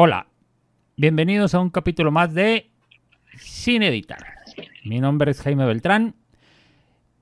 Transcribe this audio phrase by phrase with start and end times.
[0.00, 0.28] Hola,
[0.96, 2.70] bienvenidos a un capítulo más de
[3.36, 4.24] Sin Editar.
[4.84, 6.14] Mi nombre es Jaime Beltrán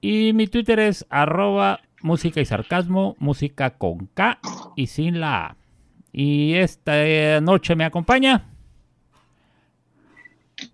[0.02, 4.40] y mi Twitter es arroba música y sarcasmo, música con K
[4.76, 5.56] y sin la A.
[6.12, 8.44] Y esta noche me acompaña.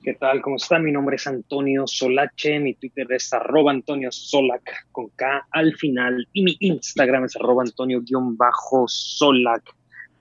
[0.03, 0.43] ¿Qué tal?
[0.43, 0.81] ¿Cómo está?
[0.81, 6.27] Mi nombre es Antonio Solache, mi Twitter es arroba Antonio Solac con K al final
[6.33, 9.63] y mi Instagram es arroba Antonio-Solac,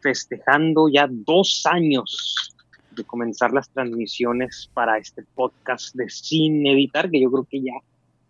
[0.02, 2.54] festejando ya dos años
[2.92, 7.74] de comenzar las transmisiones para este podcast de Sin Editar, que yo creo que ya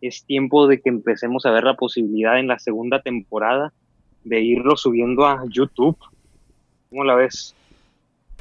[0.01, 3.73] es tiempo de que empecemos a ver la posibilidad en la segunda temporada
[4.23, 5.97] de irlo subiendo a YouTube.
[6.89, 7.55] ¿Cómo la ves?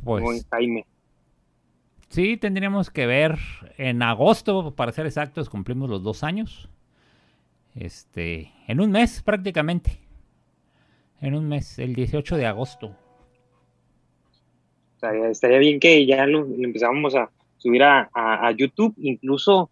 [0.04, 0.84] Pues, Jaime.
[2.08, 3.38] Sí, tendríamos que ver
[3.78, 6.68] en agosto, para ser exactos, cumplimos los dos años.
[7.74, 10.00] Este, en un mes prácticamente.
[11.20, 12.96] En un mes, el 18 de agosto.
[15.30, 19.70] Estaría bien que ya lo, empezamos a subir a, YouTube, incluso,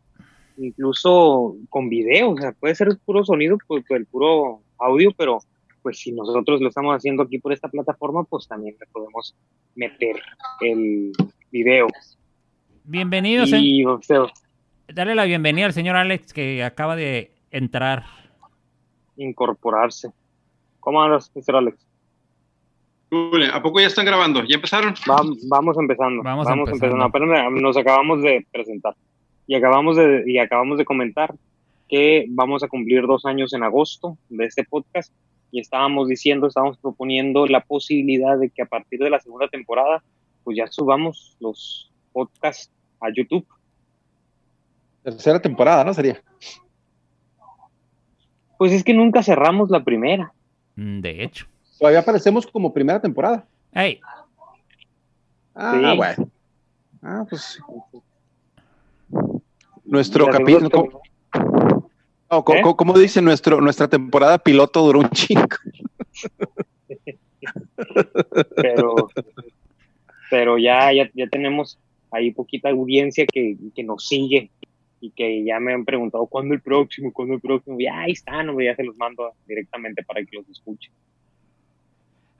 [0.56, 2.30] incluso con video.
[2.30, 5.40] O sea, puede ser puro sonido, pues, el puro audio, pero
[5.82, 9.34] pues si nosotros lo estamos haciendo aquí por esta plataforma, pues también le podemos
[9.74, 10.16] meter
[10.60, 11.12] el
[11.50, 11.86] video.
[12.84, 13.46] Bienvenido,
[14.88, 18.04] Dale la bienvenida al señor Alex que acaba de entrar.
[19.16, 20.10] Incorporarse.
[20.80, 21.87] ¿Cómo andas, señor Alex?
[23.10, 24.44] ¿A poco ya están grabando?
[24.44, 24.94] ¿Ya empezaron?
[25.48, 26.22] vamos empezando.
[26.22, 27.08] Vamos, empezando.
[27.50, 28.94] nos acabamos de presentar.
[29.46, 31.34] Y acabamos de, y acabamos de comentar
[31.88, 35.12] que vamos a cumplir dos años en agosto de este podcast.
[35.50, 40.02] Y estábamos diciendo, estábamos proponiendo la posibilidad de que a partir de la segunda temporada,
[40.44, 42.70] pues ya subamos los podcasts
[43.00, 43.46] a YouTube.
[45.02, 45.94] Tercera temporada, ¿no?
[45.94, 46.22] Sería.
[48.58, 50.30] Pues es que nunca cerramos la primera.
[50.76, 51.46] Mm, de hecho.
[51.78, 53.46] Todavía aparecemos como primera temporada.
[53.72, 54.00] Hey.
[55.54, 56.30] Ah, bueno.
[57.02, 57.58] Ah, pues.
[59.84, 61.00] Nuestro capítulo.
[62.28, 63.00] ¿Cómo, ¿Eh?
[63.00, 65.46] dice nuestro, nuestra temporada piloto duró un chingo?
[68.56, 69.08] pero,
[70.30, 71.78] pero ya, ya, ya tenemos
[72.10, 74.50] hay poquita audiencia que, nos sigue
[75.00, 77.78] y que ya me han preguntado cuándo el próximo, cuándo el próximo.
[77.78, 80.92] Y ahí están, ya se los mando directamente para que los escuchen.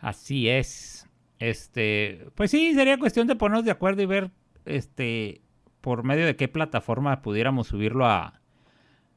[0.01, 1.07] Así es.
[1.39, 4.31] Este, pues sí, sería cuestión de ponernos de acuerdo y ver
[4.65, 5.41] este
[5.81, 8.41] por medio de qué plataforma pudiéramos subirlo a,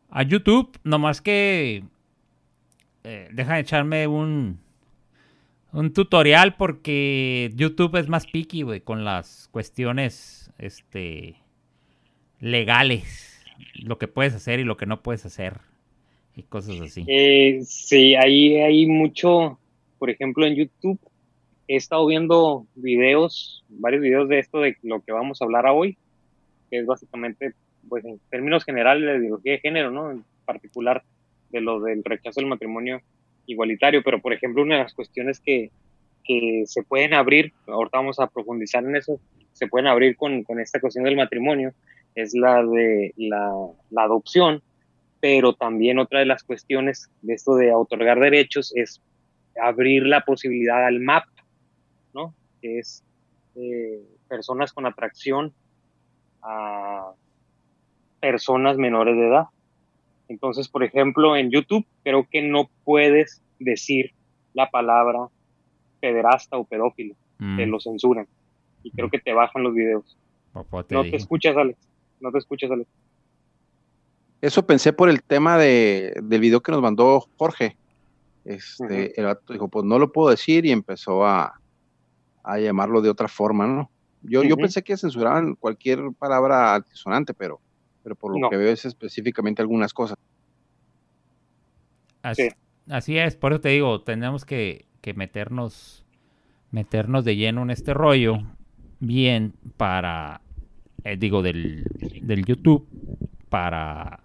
[0.09, 0.79] a YouTube.
[0.83, 1.83] No más que
[3.03, 4.59] eh, deja de echarme un
[5.73, 11.35] un tutorial porque YouTube es más picky, güey, con las cuestiones este
[12.39, 13.41] legales,
[13.75, 15.59] lo que puedes hacer y lo que no puedes hacer
[16.35, 17.05] y cosas así.
[17.07, 19.59] Eh, sí, ahí hay mucho,
[20.01, 20.99] por ejemplo, en YouTube
[21.67, 25.95] he estado viendo videos, varios videos de esto de lo que vamos a hablar hoy,
[26.71, 27.53] que es básicamente,
[27.87, 30.09] pues en términos generales de ideología de género, ¿no?
[30.09, 31.03] En particular
[31.51, 32.99] de lo del rechazo del matrimonio
[33.45, 35.69] igualitario, pero por ejemplo una de las cuestiones que,
[36.23, 39.19] que se pueden abrir, ahorita vamos a profundizar en eso,
[39.53, 41.75] se pueden abrir con, con esta cuestión del matrimonio,
[42.15, 43.53] es la de la,
[43.91, 44.63] la, adopción,
[45.19, 48.99] pero también otra de las cuestiones de esto de otorgar derechos es
[49.59, 51.25] abrir la posibilidad al MAP,
[52.13, 52.33] ¿no?
[52.61, 53.03] Que es
[53.55, 55.53] eh, personas con atracción
[56.41, 57.11] a
[58.19, 59.45] personas menores de edad.
[60.27, 64.13] Entonces, por ejemplo, en YouTube creo que no puedes decir
[64.53, 65.27] la palabra
[65.99, 67.69] pederasta o pedófilo, te mm.
[67.69, 68.27] lo censuran
[68.83, 69.11] y creo mm.
[69.11, 70.17] que te bajan los videos.
[70.53, 71.77] no te escuchas, Alex.
[72.19, 72.89] No te escuchas, Alex.
[74.41, 77.77] Eso pensé por el tema de, del video que nos mandó Jorge.
[78.45, 81.59] Este, El vato dijo, pues no lo puedo decir y empezó a,
[82.43, 83.91] a llamarlo de otra forma, ¿no?
[84.23, 87.59] Yo, yo pensé que censuraban cualquier palabra altisonante, pero
[88.03, 90.17] pero por lo que veo es específicamente algunas cosas.
[92.21, 96.05] Así, es, por eso te digo, tenemos que, meternos,
[96.71, 98.43] meternos de lleno en este rollo
[98.99, 100.41] bien para,
[101.03, 101.85] eh, digo, del,
[102.21, 102.87] del YouTube,
[103.49, 104.21] para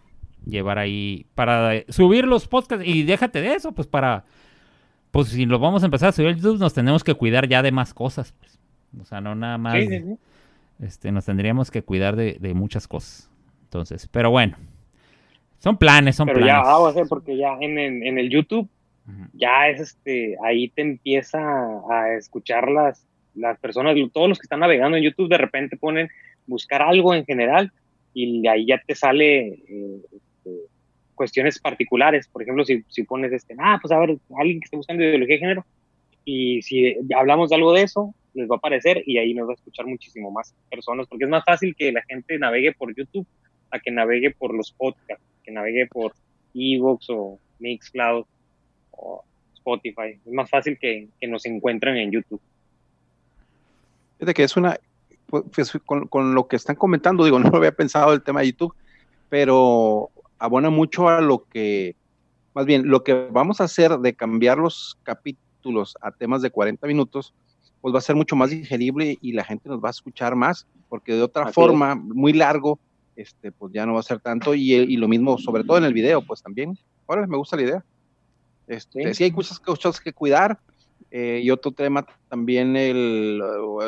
[0.47, 4.25] llevar ahí, para subir los podcasts y déjate de eso, pues para,
[5.11, 7.63] pues si lo vamos a empezar a subir a YouTube nos tenemos que cuidar ya
[7.63, 8.59] de más cosas, pues.
[9.01, 9.77] O sea, no nada más,
[10.81, 13.31] este, nos tendríamos que cuidar de, de muchas cosas.
[13.65, 14.57] Entonces, pero bueno,
[15.59, 16.65] son planes, son pero planes.
[16.65, 18.69] ya vamos a hacer porque ya en, en, el YouTube
[19.33, 21.41] ya es este, ahí te empieza
[21.91, 26.09] a escuchar las, las personas, todos los que están navegando en YouTube de repente ponen
[26.47, 27.73] buscar algo en general
[28.15, 30.03] y ahí ya te sale eh,
[31.17, 32.29] cuestiones particulares.
[32.29, 35.35] Por ejemplo, si, si pones este, ah, pues a ver, alguien que esté buscando ideología
[35.35, 35.67] de género
[36.25, 39.53] y si hablamos de algo de eso, les va a aparecer y ahí nos va
[39.53, 43.27] a escuchar muchísimo más personas, porque es más fácil que la gente navegue por YouTube
[43.71, 46.13] a que navegue por los podcasts, que navegue por
[46.53, 48.25] Evox o Mixcloud
[48.91, 49.25] o
[49.55, 50.19] Spotify.
[50.27, 52.41] Es más fácil que, nos encuentren en YouTube.
[54.19, 54.79] Fíjate que es una,
[55.27, 58.41] pues, pues, con, con, lo que están comentando, digo, no lo había pensado el tema
[58.41, 58.75] de YouTube,
[59.29, 61.97] pero abona mucho a lo que,
[62.55, 66.87] más bien, lo que vamos a hacer de cambiar los capítulos a temas de 40
[66.87, 67.35] minutos,
[67.81, 70.67] pues va a ser mucho más digerible y la gente nos va a escuchar más,
[70.89, 72.79] porque de otra forma, muy largo,
[73.17, 75.85] este, pues ya no va a ser tanto, y, y, lo mismo, sobre todo en
[75.85, 77.85] el video, pues también, ahora me gusta la idea.
[78.67, 79.25] Este, sí.
[79.25, 80.59] hay cosas, cosas que cuidar,
[81.11, 83.41] eh, y otro tema también, el,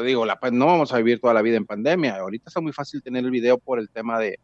[0.05, 2.17] digo, la, no vamos a vivir toda la vida en pandemia.
[2.17, 4.39] Ahorita está muy fácil tener el video por el tema de,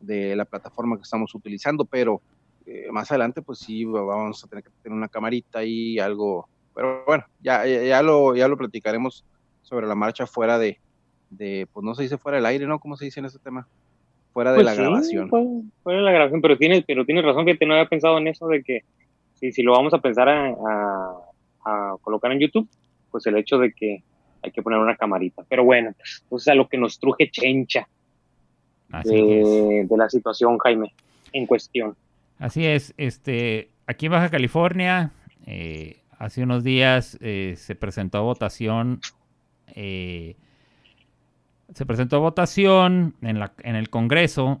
[0.00, 2.20] de la plataforma que estamos utilizando, pero
[2.66, 6.48] eh, más adelante, pues sí, vamos a tener que tener una camarita y algo.
[6.74, 9.24] Pero bueno, ya, ya, lo, ya lo platicaremos
[9.62, 10.78] sobre la marcha fuera de,
[11.30, 12.78] de, pues no se dice fuera del aire, ¿no?
[12.78, 13.66] ¿Cómo se dice en ese tema?
[14.32, 15.28] Fuera de pues la grabación.
[15.82, 18.28] Fuera de la grabación, pero tienes, pero tienes razón que te no había pensado en
[18.28, 18.82] eso de que
[19.34, 20.54] si, si lo vamos a pensar a
[21.68, 22.68] a colocar en YouTube,
[23.10, 24.02] pues el hecho de que
[24.42, 25.44] hay que poner una camarita.
[25.48, 27.88] Pero bueno, pues entonces a lo que nos truje chencha
[28.88, 30.92] de, la situación, Jaime,
[31.32, 31.96] en cuestión.
[32.38, 35.12] Así es, este, aquí en Baja California,
[35.46, 39.00] eh, hace unos días eh, se presentó a votación,
[39.74, 40.36] eh,
[41.74, 44.60] se presentó a votación en, la, en el Congreso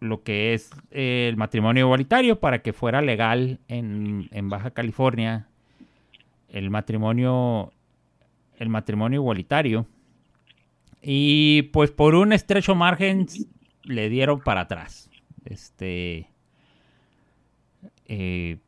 [0.00, 5.48] lo que es el matrimonio igualitario para que fuera legal en, en, Baja California
[6.48, 7.72] el matrimonio
[8.58, 9.86] el matrimonio igualitario
[11.02, 13.26] y pues por un estrecho margen
[13.84, 15.10] le dieron para atrás.
[15.44, 16.28] Este
[18.06, 18.58] eh,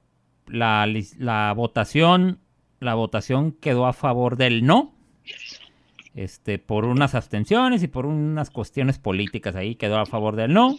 [0.47, 0.87] la,
[1.19, 2.41] la votación
[2.81, 4.94] la votación quedó a favor del no.
[6.15, 10.76] Este, por unas abstenciones y por unas cuestiones políticas ahí quedó a favor del no.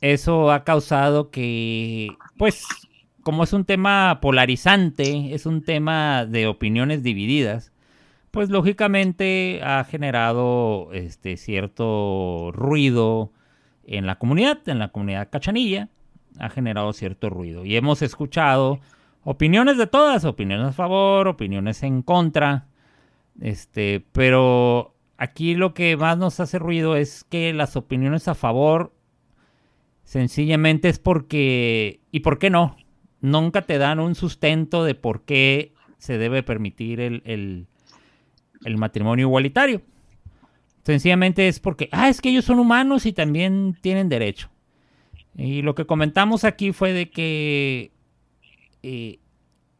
[0.00, 2.66] Eso ha causado que, pues,
[3.22, 7.72] como es un tema polarizante, es un tema de opiniones divididas,
[8.38, 13.32] pues lógicamente ha generado este cierto ruido
[13.84, 15.88] en la comunidad, en la comunidad cachanilla,
[16.38, 17.64] ha generado cierto ruido.
[17.64, 18.78] Y hemos escuchado
[19.24, 22.68] opiniones de todas, opiniones a favor, opiniones en contra,
[23.40, 28.92] este, pero aquí lo que más nos hace ruido es que las opiniones a favor
[30.04, 32.76] Sencillamente es porque, ¿y por qué no?
[33.20, 37.66] Nunca te dan un sustento de por qué se debe permitir el,
[38.76, 39.82] matrimonio igualitario.
[40.82, 44.48] Sencillamente es porque, ah, es que ellos son humanos y también tienen derecho.
[45.36, 47.92] Y lo que comentamos aquí fue de que
[48.82, 49.18] eh,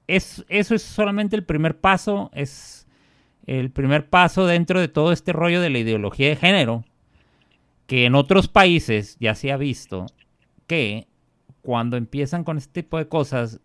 [0.07, 2.87] es, eso es solamente el primer paso, es
[3.47, 6.85] el primer paso dentro de todo este rollo de la ideología de género,
[7.87, 10.07] que en otros países ya se ha visto
[10.67, 11.09] que
[11.63, 13.61] cuando empiezan con este tipo de cosas,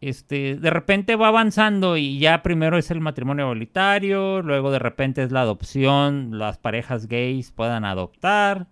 [0.00, 5.22] este, de repente va avanzando y ya primero es el matrimonio igualitario, luego de repente
[5.22, 8.66] es la adopción, las parejas gays puedan adoptar,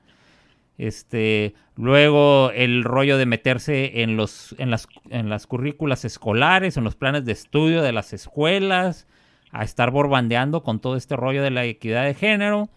[0.79, 6.85] este, luego el rollo de meterse en, los, en, las, en las currículas escolares, en
[6.85, 9.07] los planes de estudio de las escuelas,
[9.51, 12.69] a estar borbandeando con todo este rollo de la equidad de género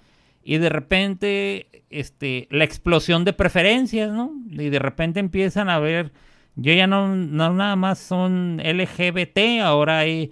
[0.44, 4.32] y de repente este, la explosión de preferencias, ¿no?
[4.50, 6.12] Y de repente empiezan a ver,
[6.56, 10.32] yo ya no, no nada más son LGBT, ahora hay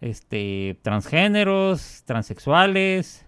[0.00, 3.26] este, transgéneros, transexuales.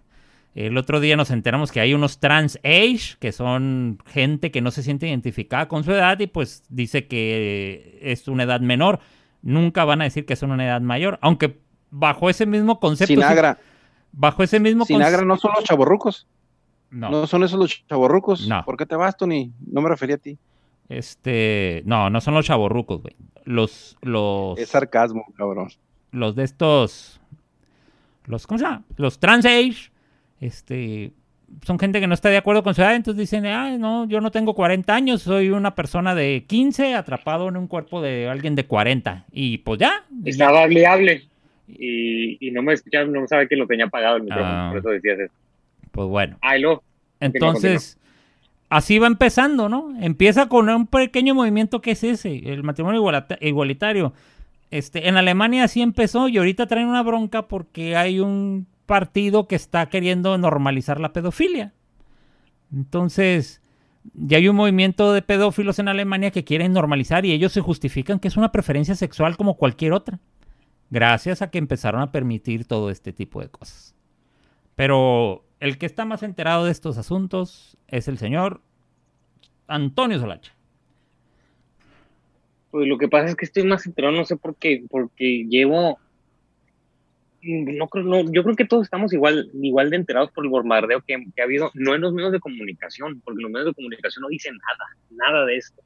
[0.55, 4.73] El otro día nos enteramos que hay unos trans age, que son gente que no
[4.73, 8.99] se siente identificada con su edad y pues dice que es una edad menor.
[9.43, 13.15] Nunca van a decir que son una edad mayor, aunque bajo ese mismo concepto...
[13.15, 13.59] Sinagra.
[14.13, 16.27] Bajo ese mismo Sinagra no son los chaborrucos.
[16.91, 17.11] No.
[17.11, 18.49] No son esos los chaborrucos.
[18.49, 18.65] No.
[18.65, 19.53] ¿Por qué te vas, Tony?
[19.65, 20.37] No me refería a ti.
[20.91, 23.15] Este, no, no son los chaborrucos, güey.
[23.45, 24.59] Los, los.
[24.59, 25.69] Es sarcasmo, cabrón.
[26.11, 27.21] Los de estos.
[28.27, 28.83] Los, ¿cómo se llama?
[28.97, 29.93] Los trans age.
[30.41, 31.13] Este.
[31.63, 34.21] Son gente que no está de acuerdo con su edad, entonces dicen, ah, no, yo
[34.21, 38.55] no tengo 40 años, soy una persona de 15 atrapado en un cuerpo de alguien
[38.55, 39.27] de 40.
[39.33, 40.05] Y pues ya.
[40.25, 41.29] Estaba hable,
[41.67, 44.69] y, no me escucharon, no sabe que lo tenía apagado el micrófono, ah.
[44.71, 45.35] por eso decías eso.
[45.93, 46.37] Pues bueno.
[46.59, 46.83] lo.
[47.21, 48.00] Entonces,
[48.71, 49.93] así va empezando, ¿no?
[50.00, 53.03] Empieza con un pequeño movimiento que es ese, el matrimonio
[53.41, 54.15] igualitario.
[54.71, 59.57] Este, en Alemania así empezó y ahorita traen una bronca porque hay un partido que
[59.57, 61.75] está queriendo normalizar la pedofilia.
[62.73, 63.61] Entonces,
[64.15, 68.21] ya hay un movimiento de pedófilos en Alemania que quieren normalizar y ellos se justifican
[68.21, 70.21] que es una preferencia sexual como cualquier otra.
[70.91, 73.95] gracias a que empezaron a permitir todo este tipo de cosas.
[74.77, 78.61] Pero el que está más enterado de estos asuntos es el señor
[79.67, 80.55] Antonio Solacha.
[82.71, 85.99] Pues lo que pasa es que estoy más enterado, no sé por qué, porque llevo
[87.43, 91.02] no creo, no, yo creo que todos estamos igual, igual de enterados por el bombardeo
[91.02, 94.29] que, ha habido, no en los medios de comunicación, porque los medios de comunicación no
[94.29, 95.81] dicen nada, nada de esto.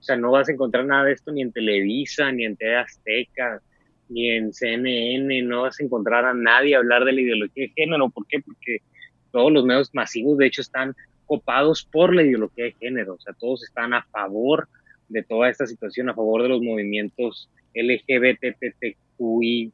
[0.00, 2.76] O sea, no vas a encontrar nada de esto ni en Televisa, ni en TV
[2.76, 3.60] Azteca,
[4.08, 8.10] ni en CNN, no vas a encontrar a nadie hablar de la ideología de género.
[8.10, 8.40] ¿Por qué?
[8.40, 8.78] Porque
[9.34, 10.94] todos los medios masivos, de hecho, están
[11.26, 13.14] copados por la ideología de género.
[13.14, 14.68] O sea, todos están a favor
[15.08, 18.92] de toda esta situación, a favor de los movimientos LGBTQI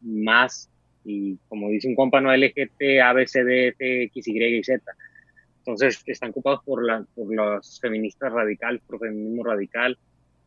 [0.01, 0.71] más
[1.05, 3.75] y como dice un compa, no LGT, A, F,
[4.05, 4.83] X, Y y Z.
[5.59, 9.99] Entonces están ocupados por, la, por los feministas radicales, por feminismo radical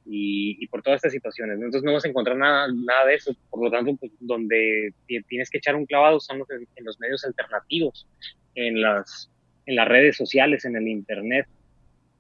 [0.07, 1.55] y, y, por todas estas situaciones.
[1.55, 3.35] Entonces no vas a encontrar nada, nada de eso.
[3.51, 4.91] Por lo tanto, pues, donde
[5.27, 8.07] tienes que echar un clavado son los, en los medios alternativos,
[8.55, 9.29] en las,
[9.65, 11.47] en las redes sociales, en el Internet,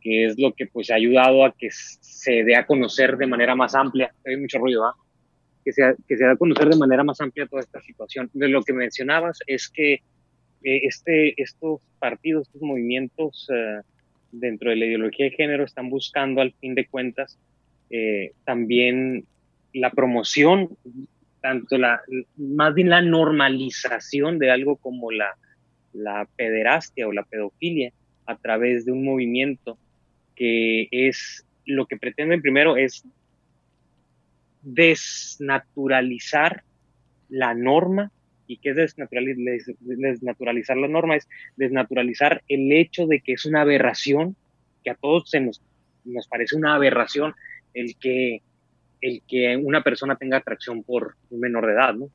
[0.01, 3.55] que es lo que pues ha ayudado a que se dé a conocer de manera
[3.55, 4.13] más amplia.
[4.25, 4.95] Hay mucho ruido, ¿ah?
[5.63, 8.29] que se, que se da a conocer de manera más amplia toda esta situación.
[8.33, 10.01] De lo que mencionabas es que eh,
[10.83, 13.81] este, estos partidos, estos movimientos eh,
[14.31, 17.37] dentro de la ideología de género están buscando al fin de cuentas
[17.89, 19.25] eh, también
[19.73, 20.69] la promoción,
[21.41, 22.01] tanto la,
[22.37, 25.35] más bien la normalización de algo como la,
[25.93, 27.91] la pederastia o la pedofilia
[28.25, 29.77] a través de un movimiento
[30.35, 33.03] que es lo que pretenden primero es
[34.63, 36.63] desnaturalizar
[37.29, 38.11] la norma.
[38.45, 41.15] ¿Y qué es desnaturalizar, la norma?
[41.15, 44.35] Es desnaturalizar el hecho de que es una aberración,
[44.83, 45.61] que a todos se nos,
[46.03, 47.33] nos parece una aberración
[47.73, 48.41] el que,
[49.01, 52.09] el que una persona tenga atracción por un menor de edad, ¿no?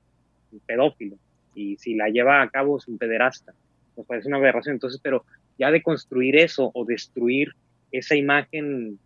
[0.52, 1.16] Un pedófilo.
[1.54, 3.54] Y si la lleva a cabo es un pederasta.
[3.98, 4.74] Nos parece una aberración.
[4.76, 5.24] Entonces, pero
[5.58, 7.52] ya de construir eso o destruir
[7.90, 8.98] esa imagen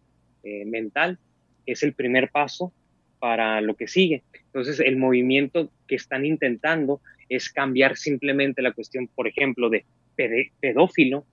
[0.45, 1.19] eh, mental
[1.67, 2.73] es el primer paso
[3.19, 4.23] para lo que sigue.
[4.47, 9.85] Entonces, el movimiento que están intentando es cambiar simplemente la cuestión, por ejemplo, de
[10.61, 11.25] pedófilo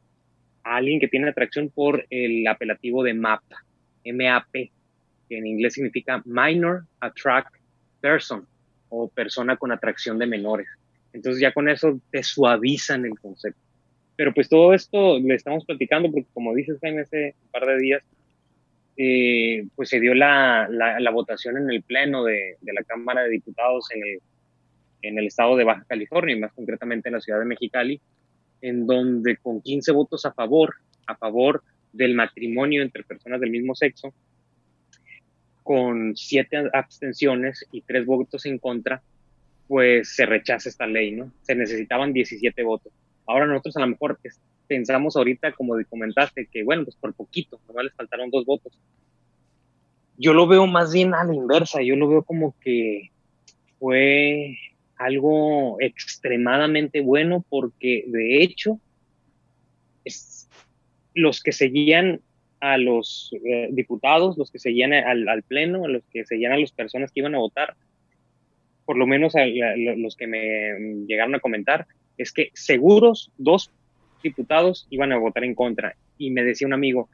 [0.63, 3.43] a alguien que tiene atracción por el apelativo de MAP,
[4.05, 7.55] MAP, que en inglés significa Minor Attract
[7.99, 8.47] Person
[8.87, 10.67] o persona con atracción de menores.
[11.13, 13.59] Entonces ya con eso te suavizan el concepto.
[14.15, 18.03] Pero pues todo esto le estamos platicando porque como dices hace un par de días,
[18.97, 23.29] eh, pues se dio la, la, votación en el Pleno de, de, la Cámara de
[23.29, 24.19] Diputados en el,
[25.03, 28.01] en el estado de Baja California, y más concretamente en la ciudad de Mexicali,
[28.61, 30.75] en donde con 15 votos a favor,
[31.07, 31.63] a favor
[31.93, 34.13] del matrimonio entre personas del mismo sexo,
[35.63, 39.01] con 7 abstenciones y 3 votos en contra,
[39.69, 41.31] pues se rechaza esta ley, ¿no?
[41.43, 42.91] Se necesitaban 17 votos.
[43.27, 44.19] Ahora nosotros a lo mejor
[44.67, 48.73] pensamos ahorita, como comentaste, que bueno, pues por poquito, nomás les faltaron dos votos.
[50.17, 53.11] Yo lo veo más bien a la inversa, yo lo veo como que
[53.77, 54.57] fue
[54.97, 58.79] algo extremadamente bueno porque de hecho
[61.13, 62.21] los que seguían
[62.59, 66.71] a los eh, diputados, los que seguían al, al, pleno, los que seguían a las
[66.71, 67.75] personas que iban a votar,
[68.89, 69.35] por lo menos
[69.97, 71.85] los que me llegaron a comentar,
[72.17, 73.71] es que seguros dos
[74.23, 75.95] diputados iban a votar en contra.
[76.17, 77.07] Y me decía un amigo,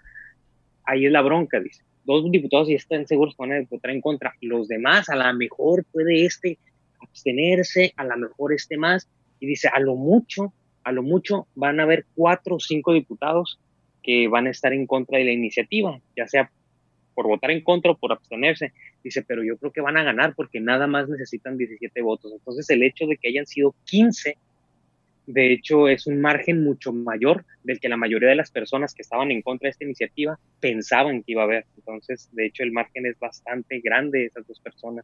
[0.86, 1.84] ahí es la bronca, dice.
[2.06, 4.36] Dos diputados y están seguros que van a votar en contra.
[4.40, 6.58] Los demás, a lo mejor puede este
[7.02, 9.10] abstenerse, a lo mejor este más.
[9.42, 10.54] Y dice, a lo mucho,
[10.86, 13.60] a lo mucho van a haber cuatro o cinco diputados
[14.02, 16.50] que van a estar en contra de la iniciativa, ya sea
[17.16, 18.74] por votar en contra o por abstenerse.
[19.04, 22.32] Dice, pero yo creo que van a ganar porque nada más necesitan 17 votos.
[22.34, 24.38] Entonces el hecho de que hayan sido 15
[25.28, 29.02] de hecho, es un margen mucho mayor del que la mayoría de las personas que
[29.02, 31.66] estaban en contra de esta iniciativa pensaban que iba a haber.
[31.78, 35.04] Entonces, de hecho, el margen es bastante grande de esas dos personas,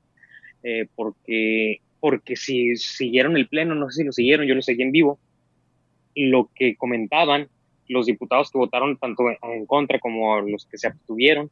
[0.63, 4.83] eh, porque, porque si siguieron el pleno, no sé si lo siguieron, yo lo seguí
[4.83, 5.17] en vivo,
[6.15, 7.47] lo que comentaban
[7.87, 11.49] los diputados que votaron tanto en contra como los que se abstuvieron,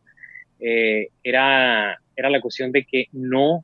[0.59, 3.63] eh, era, era la cuestión de que no,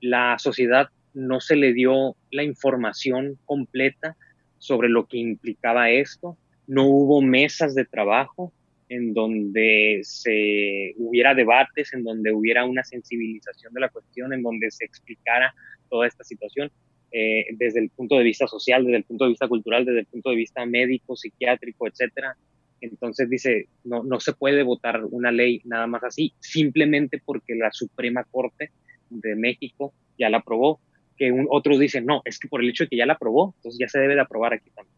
[0.00, 4.16] la sociedad no se le dio la información completa
[4.58, 6.36] sobre lo que implicaba esto.
[6.66, 8.52] No hubo mesas de trabajo
[8.88, 14.70] en donde se hubiera debates, en donde hubiera una sensibilización de la cuestión, en donde
[14.70, 15.54] se explicara
[15.88, 16.70] toda esta situación
[17.10, 20.06] eh, desde el punto de vista social, desde el punto de vista cultural, desde el
[20.06, 22.36] punto de vista médico, psiquiátrico, etcétera.
[22.80, 27.72] Entonces dice, no, no se puede votar una ley nada más así, simplemente porque la
[27.72, 28.70] Suprema Corte
[29.10, 30.80] de México ya la aprobó.
[31.16, 33.78] Que otros dicen, no, es que por el hecho de que ya la aprobó, entonces
[33.80, 34.96] ya se debe de aprobar aquí también.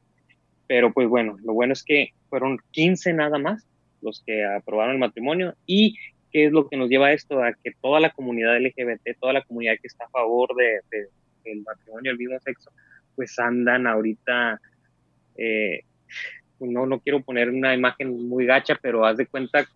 [0.67, 3.67] Pero pues bueno, lo bueno es que fueron 15 nada más
[4.03, 5.55] los que aprobaron el matrimonio.
[5.67, 5.97] Y
[6.31, 9.33] qué es lo que nos lleva a esto, a que toda la comunidad LGBT, toda
[9.33, 10.81] la comunidad que está a favor de,
[11.45, 12.71] del matrimonio del mismo sexo,
[13.17, 14.61] pues andan ahorita,
[15.37, 15.81] eh,
[16.61, 19.67] no, no quiero poner una imagen muy gacha, pero haz de cuenta,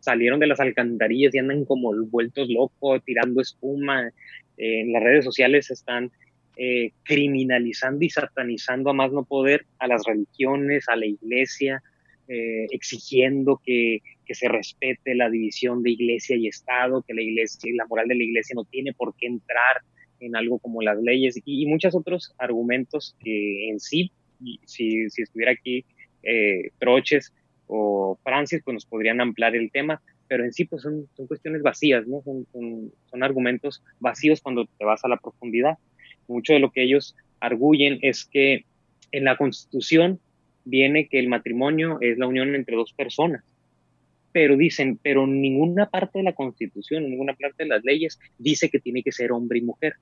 [0.00, 4.10] salieron de las alcantarillas y andan como vueltos locos, tirando espuma.
[4.56, 6.10] en las redes sociales están
[6.56, 11.82] eh, criminalizando y satanizando a más no poder a las religiones, a la iglesia,
[12.28, 17.72] eh, exigiendo que, que, se respete la división de iglesia y Estado, que la iglesia,
[17.74, 19.82] la moral de la iglesia no tiene por qué entrar
[20.20, 24.12] en algo como las leyes y, muchos otros argumentos que en sí,
[24.64, 25.84] si, si estuviera aquí
[26.24, 27.32] eh, Troches
[27.66, 31.62] o Francis, pues nos podrían ampliar el tema, pero en sí pues son, son cuestiones
[31.62, 32.22] vacías, ¿no?
[32.22, 35.78] Son, son, son, argumentos vacíos cuando te vas a la profundidad.
[36.28, 38.64] Mucho de lo que ellos arguyen es que
[39.12, 40.20] en la Constitución
[40.64, 43.44] viene que el matrimonio es la unión entre dos personas.
[44.32, 48.80] Pero dicen, pero ninguna parte de la Constitución, ninguna parte de las leyes dice que
[48.80, 49.94] tiene que ser hombre y mujer.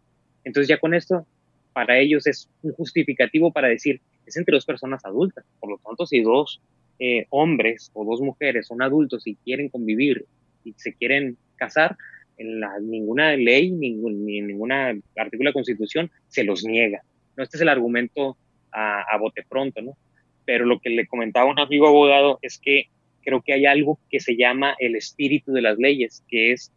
[0.44, 1.26] Entonces ya con esto,
[1.72, 5.44] para ellos es un justificativo para decir, es entre dos personas adultas.
[5.60, 6.60] Por lo tanto, si dos
[6.98, 10.26] eh, hombres o dos mujeres son adultos y quieren convivir
[10.64, 11.96] y se quieren casar,
[12.38, 17.02] en la, ninguna ley, ningún, ni ninguna artículo de Constitución se los niega.
[17.36, 17.44] ¿no?
[17.44, 18.36] Este es el argumento
[18.72, 19.96] a, a bote pronto, ¿no?
[20.44, 22.86] pero lo que le comentaba un amigo abogado es que
[23.22, 26.72] creo que hay algo que se llama el espíritu de las leyes, que es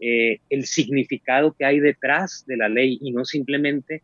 [0.00, 4.02] eh, el significado que hay detrás de la ley y no simplemente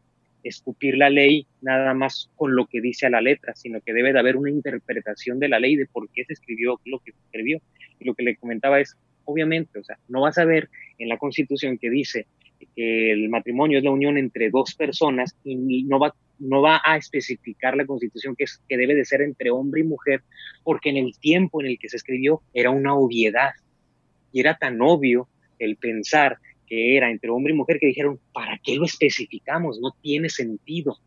[0.49, 4.12] escupir la ley nada más con lo que dice a la letra, sino que debe
[4.12, 7.19] de haber una interpretación de la ley de por qué se escribió lo que se
[7.19, 7.61] escribió.
[7.99, 10.68] Y lo que le comentaba es, obviamente, o sea, no vas a ver
[10.99, 12.27] en la Constitución que dice
[12.75, 16.97] que el matrimonio es la unión entre dos personas y no va, no va a
[16.97, 20.23] especificar la constitución que, es, que debe de ser entre hombre y mujer,
[20.62, 23.51] porque en el tiempo en el que se escribió era una obviedad
[24.33, 28.59] y era tan obvio el pensar que era entre hombre y mujer que dijeron, ¿para
[28.62, 29.81] qué lo especificamos?
[29.81, 30.98] No tiene sentido.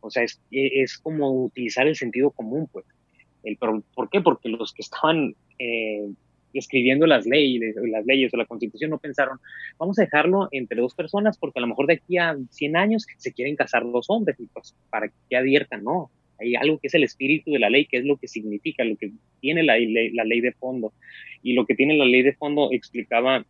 [0.00, 2.84] O sea, es, es como utilizar el sentido común, pues.
[3.42, 4.20] El, ¿Por qué?
[4.20, 6.08] Porque los que estaban eh,
[6.52, 9.38] escribiendo las leyes, las leyes o la constitución no pensaron,
[9.78, 13.06] vamos a dejarlo entre dos personas porque a lo mejor de aquí a 100 años
[13.16, 16.94] se quieren casar dos hombres y pues para que adviertan, no, hay algo que es
[16.94, 20.24] el espíritu de la ley, que es lo que significa, lo que tiene la, la
[20.24, 20.92] ley de fondo.
[21.42, 23.46] Y lo que tiene la ley de fondo explicaba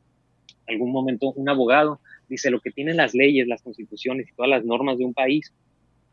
[0.69, 4.65] algún momento un abogado, dice, lo que tienen las leyes, las constituciones y todas las
[4.65, 5.53] normas de un país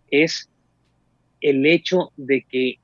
[0.09, 0.49] es
[1.41, 2.77] el hecho de que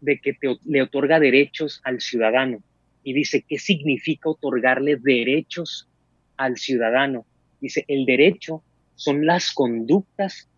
[0.00, 0.36] de que
[0.66, 2.62] le otorga derechos al ciudadano
[3.02, 5.88] y dice, ¿qué significa otorgarle derechos
[6.36, 7.24] al ciudadano?
[7.60, 8.62] Dice, el derecho
[8.96, 10.48] son las conductas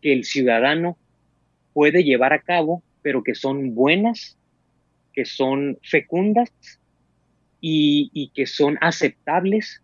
[0.00, 0.96] que el ciudadano
[1.74, 4.38] puede llevar a cabo, pero que son buenas,
[5.12, 6.50] que son fecundas
[7.66, 9.82] y, que son aceptables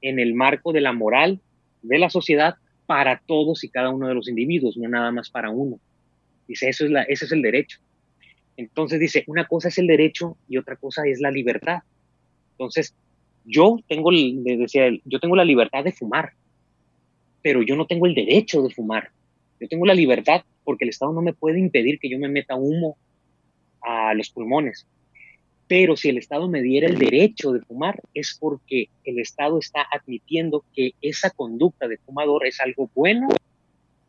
[0.00, 1.40] en el marco de la moral
[1.82, 5.50] de la sociedad para todos y cada uno de los individuos, no nada más para
[5.50, 5.78] uno.
[6.48, 7.78] Dice, eso es la, ese es el derecho.
[8.56, 11.82] Entonces dice, una cosa es el derecho y otra cosa es la libertad.
[12.50, 12.96] Entonces,
[13.44, 16.32] yo tengo, le decía yo tengo la libertad de fumar,
[17.42, 19.10] pero yo no tengo el derecho de fumar.
[19.60, 22.56] Yo tengo la libertad porque el Estado no me puede impedir que yo me meta
[22.56, 22.96] humo
[23.82, 24.88] a los pulmones.
[25.66, 29.86] Pero si el Estado me diera el derecho de fumar, es porque el Estado está
[29.90, 33.28] admitiendo que esa conducta de fumador es algo bueno,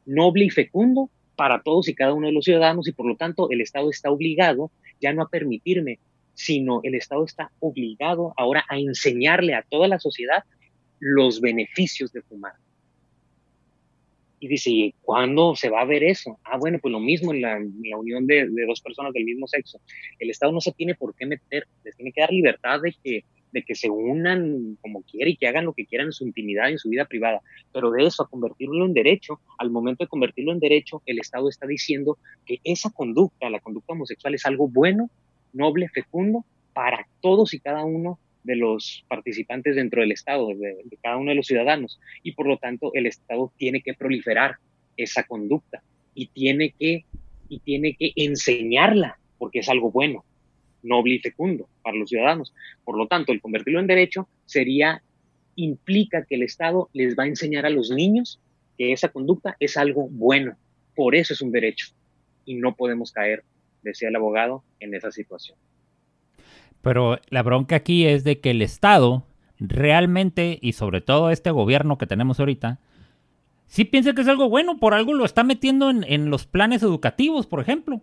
[0.06, 3.50] noble y fecundo para todos y cada uno de los ciudadanos y por lo tanto
[3.52, 6.00] el Estado está obligado ya no a permitirme,
[6.34, 10.44] sino el Estado está obligado ahora a enseñarle a toda la sociedad
[11.00, 12.54] los beneficios de fumar.
[14.39, 16.39] Y dice, ¿y cuándo se va a ver eso?
[16.43, 17.58] Ah, bueno, pues lo mismo en la,
[17.98, 19.80] unión de, dos personas del mismo sexo.
[20.19, 23.24] El Estado no se tiene por qué meter, les tiene que dar libertad de que
[23.56, 26.69] de que se unan como quiera y que hagan lo que quieran en su intimidad
[26.69, 27.39] en su vida privada.
[27.71, 31.48] Pero de eso a convertirlo en derecho, al momento de convertirlo en derecho, el Estado
[31.48, 35.10] está diciendo que esa conducta, la conducta homosexual, es algo bueno,
[35.54, 36.43] noble, fecundo
[36.74, 41.36] para todos y cada uno de los participantes dentro del Estado, de, cada uno de
[41.36, 42.00] los ciudadanos.
[42.24, 44.58] Y por lo tanto, el Estado tiene que proliferar
[44.98, 45.82] esa conducta
[46.14, 47.06] y tiene que,
[47.50, 50.24] y tiene que enseñarla porque es algo bueno
[50.84, 52.54] noble y fecundo para los ciudadanos.
[52.84, 55.02] Por lo tanto, el convertirlo en derecho sería,
[55.56, 58.40] implica que el Estado les va a enseñar a los niños
[58.78, 60.56] que esa conducta es algo bueno.
[60.96, 61.88] Por eso es un derecho.
[62.46, 63.44] Y no podemos caer,
[63.82, 65.58] decía el abogado, en esa situación.
[66.86, 69.26] Pero la bronca aquí es de que el Estado
[69.60, 72.80] realmente, y sobre todo este gobierno que tenemos ahorita,
[73.65, 77.48] sí piensa que es algo bueno, por algo lo está metiendo en, los planes educativos,
[77.48, 78.02] por ejemplo.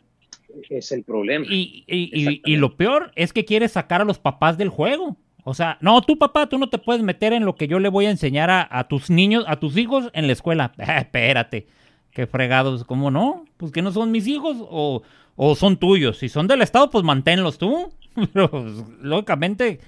[0.69, 1.47] Es el problema.
[1.49, 5.17] Y, y, lo peor es que quiere sacar a los papás del juego.
[5.45, 7.89] O sea, no, tú papá, tú no te puedes meter en lo que yo le
[7.89, 10.73] voy a enseñar a, tus niños, a tus hijos en la escuela.
[10.99, 11.69] espérate,
[12.11, 13.45] qué fregados, ¿cómo no?
[13.59, 15.05] Pues que no son mis hijos o,
[15.37, 16.19] o son tuyos.
[16.19, 17.93] Si son del Estado, pues manténlos tú.
[18.33, 19.81] Pero, pues, lógicamente,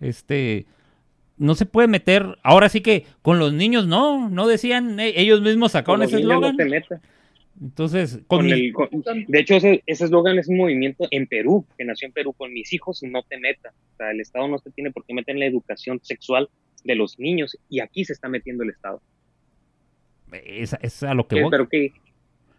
[0.00, 0.66] este,
[1.36, 2.38] no se puede meter.
[2.42, 6.56] Ahora sí que con los niños no, no decían, eh, ellos mismos sacaron ese eslogan.
[7.58, 8.74] Entonces, con, el,
[9.28, 12.70] de hecho, ese eslogan es un movimiento en Perú, que nació en Perú, con mis
[12.74, 13.74] hijos no te metas.
[13.94, 16.50] O sea, el Estado no se tiene por qué meter en la educación sexual
[16.84, 19.00] de los niños y aquí se está metiendo el Estado.
[20.32, 21.50] Es, es a lo que voy.
[21.50, 21.92] Pero qué,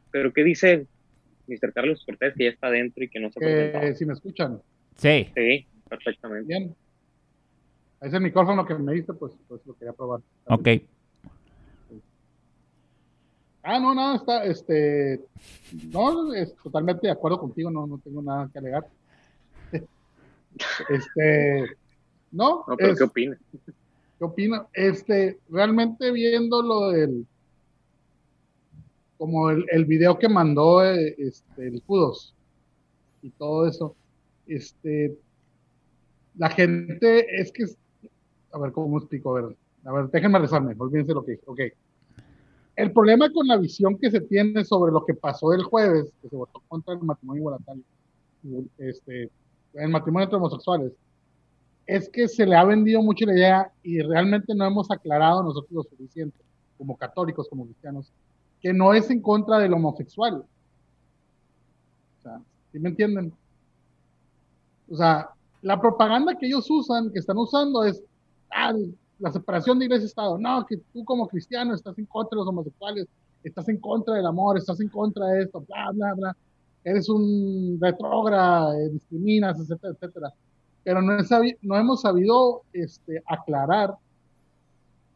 [0.10, 0.88] pero qué dice
[1.48, 1.74] Mr.
[1.74, 4.62] Carlos Cortés que ya está dentro y que no se eh, Si me escuchan.
[4.98, 5.30] Sí.
[5.36, 6.48] Sí, perfectamente.
[6.48, 6.76] Bien.
[8.02, 10.22] Ese micrófono que me diste, pues, pues lo quería probar.
[10.46, 10.68] Ok.
[13.64, 15.20] Ah, no, no, está, este,
[15.92, 18.88] no, es totalmente de acuerdo contigo, no, no tengo nada que alegar.
[20.90, 21.76] Este,
[22.32, 22.64] no.
[22.68, 23.38] no pero ¿qué opinas?
[24.18, 24.66] ¿Qué opina?
[24.74, 27.28] Este, realmente viendo lo del,
[29.18, 32.34] como el, el video que mandó eh, este, el Kudos
[33.22, 33.96] y todo eso,
[34.48, 35.18] este,
[36.38, 37.66] la gente es que,
[38.52, 39.36] a ver, ¿cómo explico?
[39.36, 41.60] A ver, a ver, déjenme rezarme, olvídense lo que dije, ok.
[42.76, 46.30] El problema con la visión que se tiene sobre lo que pasó el jueves, que
[46.30, 47.84] se votó contra el matrimonio igualitario,
[48.78, 49.32] este,
[49.74, 50.94] el matrimonio entre homosexuales,
[51.88, 55.72] es que se le ha vendido mucho la idea y realmente no hemos aclarado nosotros
[55.72, 56.38] lo suficiente,
[56.78, 58.12] como católicos, como cristianos,
[58.62, 60.44] que no es en contra del homosexual.
[62.20, 63.34] O sea, ¿sí me entienden?
[64.90, 65.30] O sea,
[65.62, 68.02] la propaganda que ellos usan, que están usando, es
[68.52, 68.74] ah,
[69.20, 70.38] la separación de iglesia y Estado.
[70.38, 73.08] No, que tú como cristiano estás en contra de los homosexuales,
[73.44, 76.38] estás en contra del amor, estás en contra de esto, bla, bla, bla.
[76.84, 80.34] Eres un retrógrado, eh, discriminas, etcétera, etcétera.
[80.84, 83.96] Pero no, hemos sabido este, aclarar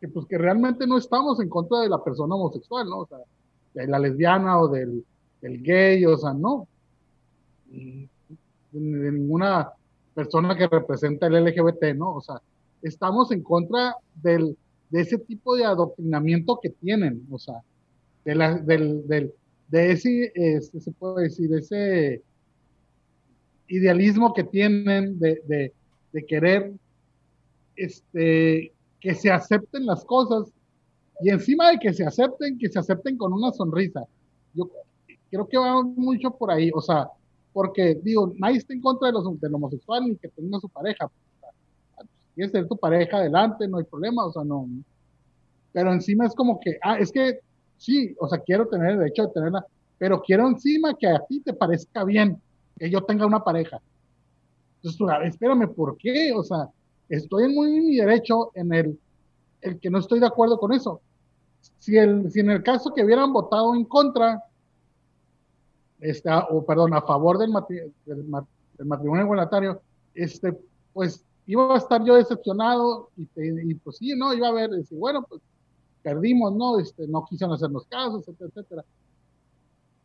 [0.02, 3.00] que, pues, que realmente no estamos en contra de la persona homosexual, ¿no?
[3.00, 3.20] O sea,
[3.74, 5.06] de la lesbiana o del,
[5.42, 6.68] del gay, o sea, no.
[8.72, 9.72] De ninguna
[10.14, 12.16] persona que representa el LGBT, ¿no?
[12.16, 12.42] O sea,
[12.82, 14.58] estamos en contra del,
[14.90, 17.62] de ese tipo de adoctrinamiento que tienen, o sea,
[18.26, 19.34] de, la, del, del,
[19.70, 22.22] de ese, se puede decir, ese
[23.68, 25.74] idealismo que tienen de, de,
[26.12, 26.74] de querer
[27.76, 30.52] este, que se acepten las cosas
[31.22, 34.04] y encima de que se acepten, que se acepten con una sonrisa.
[34.54, 34.70] Yo
[35.30, 37.08] creo que va mucho por ahí, o sea,
[37.54, 41.10] porque digo, nadie está en contra de los, del homosexual ni que tenga su pareja.
[42.34, 44.68] quieres tener tu pareja adelante, no hay problema, o sea, no.
[45.74, 47.40] Pero encima es como que, ah, es que
[47.78, 49.66] sí, o sea, quiero tener el derecho de tenerla,
[49.98, 52.42] pero quiero encima que a ti te parezca bien
[52.78, 53.80] que yo tenga una pareja.
[54.78, 56.34] Entonces, tú, espérame, ¿por qué?
[56.34, 56.70] O sea,
[57.10, 59.00] estoy en muy mi derecho en el,
[59.62, 61.02] el que no estoy de acuerdo con eso.
[61.78, 64.44] Si, el, si en el caso que hubieran votado en contra,
[66.50, 69.82] o perdón, a favor del, matrimonio igualitario,
[70.16, 70.58] este,
[70.94, 73.28] pues iba a estar yo decepcionado y,
[73.72, 75.42] y pues sí, no, iba a ver, decir, bueno, pues
[76.02, 76.80] perdimos, ¿no?
[76.80, 78.86] Este, no quisieron hacernos casos, etcétera, etcétera.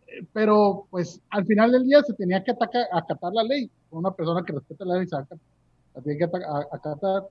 [0.07, 3.71] Eh, pero pues al final del día se tenía que atacar, acatar la ley.
[3.91, 7.29] Una persona que respeta la ley se la tiene que acatar.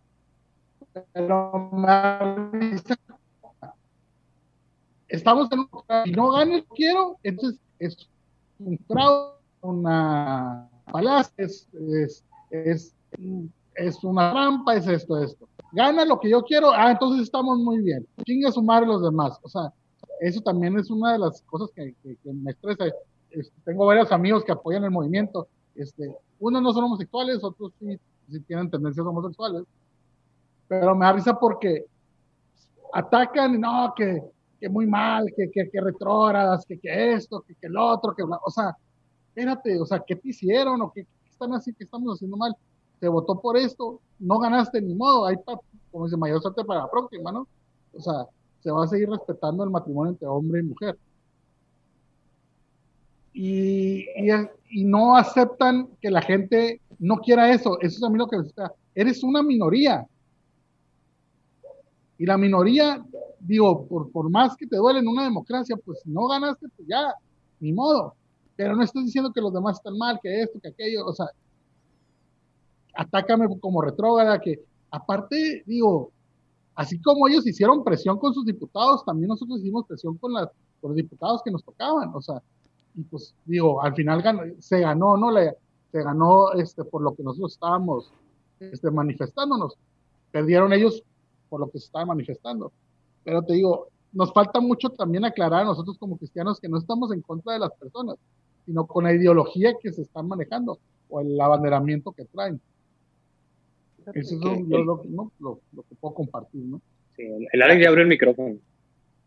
[1.14, 1.72] Pero
[5.08, 5.68] estamos en un
[6.06, 8.10] y no gane, quiero, entonces es
[8.60, 11.68] un fraude, una palacia, es,
[12.50, 12.96] es,
[13.76, 15.48] es, una trampa, es esto, esto.
[15.72, 18.08] Gana lo que yo quiero, ah, entonces estamos muy bien.
[18.24, 19.40] Chinga sumar los demás.
[19.42, 19.74] O sea,
[20.22, 22.86] eso también es una de las cosas que, me estresa.
[23.66, 25.48] tengo varios amigos que apoyan el movimiento.
[25.76, 28.00] Este, unos no son homosexuales, otros sí,
[28.32, 29.64] sí tienen tendencias homosexuales.
[30.68, 31.86] Pero me da risa porque
[32.94, 34.24] atacan, no, que
[34.60, 38.24] que muy mal, que, que, que retrógradas, que, que esto, que, que el otro, que
[38.24, 38.76] o sea,
[39.28, 42.56] espérate, o sea, ¿qué te hicieron o qué, están así, qué estamos haciendo mal?
[43.00, 45.36] Te votó por esto, no ganaste ni modo, hay,
[45.92, 47.48] como dice, mayor suerte para la próxima, ¿no?
[47.94, 48.26] O sea,
[48.62, 50.98] se va a seguir respetando el matrimonio entre hombre y mujer.
[53.34, 54.32] Y, y,
[54.70, 57.78] y, no aceptan que la gente no quiera eso.
[57.82, 58.46] Eso es a mí lo que me
[58.96, 60.08] Eres una minoría.
[62.18, 63.04] Y la minoría
[63.46, 66.88] digo, por, por más que te duele en una democracia, pues si no ganaste, pues
[66.88, 67.14] ya,
[67.60, 68.16] ni modo.
[68.56, 71.28] Pero no estás diciendo que los demás están mal, que esto, que aquello, o sea,
[72.96, 76.12] atácame como retrógrada, que aparte, digo,
[76.74, 80.50] así como ellos hicieron presión con sus diputados, también nosotros hicimos presión con, las,
[80.82, 82.42] con los diputados que nos tocaban, o sea,
[82.96, 84.24] y pues digo, al final
[84.60, 85.30] se ganó, ¿no?
[85.30, 85.58] Le,
[85.92, 88.12] se ganó este, por lo que nosotros estábamos
[88.60, 89.78] este, manifestándonos.
[90.32, 91.04] Perdieron ellos
[91.50, 92.72] por lo que se estaba manifestando.
[93.24, 97.12] Pero te digo, nos falta mucho también aclarar a nosotros como cristianos que no estamos
[97.12, 98.16] en contra de las personas,
[98.66, 100.80] sino con la ideología que se están manejando
[101.10, 102.60] o el abanderamiento que traen.
[104.14, 106.82] Eso es lo, que puedo compartir, ¿no?
[107.16, 108.58] Sí, el Alex ya abrió el micrófono.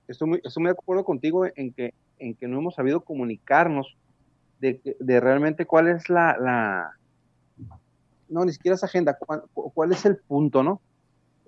[0.07, 3.97] Estoy muy, estoy muy de acuerdo contigo en que, en que no hemos sabido comunicarnos
[4.61, 6.93] de, de realmente cuál es la, la,
[8.29, 10.81] no, ni siquiera esa agenda, cuál, cuál es el punto, ¿no?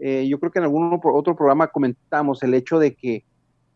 [0.00, 3.24] Eh, yo creo que en algún otro programa comentamos el hecho de que,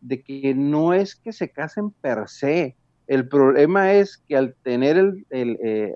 [0.01, 4.97] de que no es que se casen per se, el problema es que al tener
[4.97, 5.93] el, eh,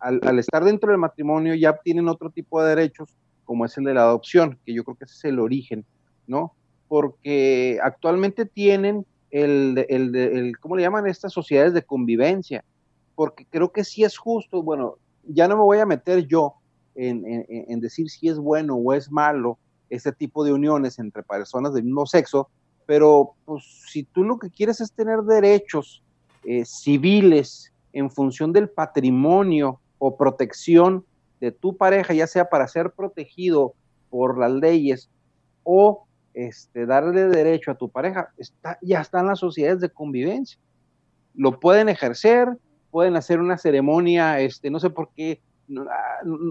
[0.00, 3.08] al, estar dentro del matrimonio ya tienen otro tipo de derechos,
[3.44, 5.86] como es el de la adopción, que yo creo que ese es el origen,
[6.26, 6.54] ¿no?
[6.86, 12.62] Porque actualmente tienen el, el, el ¿cómo le llaman estas sociedades de convivencia?
[13.14, 14.96] Porque creo que sí es justo, bueno,
[15.26, 16.56] ya no me voy a meter yo
[16.94, 19.58] en, decir si es bueno o es malo
[19.90, 22.48] este tipo de uniones entre personas del mismo sexo,
[22.86, 26.02] pero pues si tú lo que quieres es tener derechos
[26.44, 31.04] eh, civiles en función del patrimonio o protección
[31.40, 33.74] de tu pareja, ya sea para ser protegido
[34.10, 35.10] por las leyes
[35.62, 40.58] o este, darle derecho a tu pareja, está, ya están las sociedades de convivencia.
[41.34, 42.48] Lo pueden ejercer,
[42.90, 45.40] pueden hacer una ceremonia, este, no sé por qué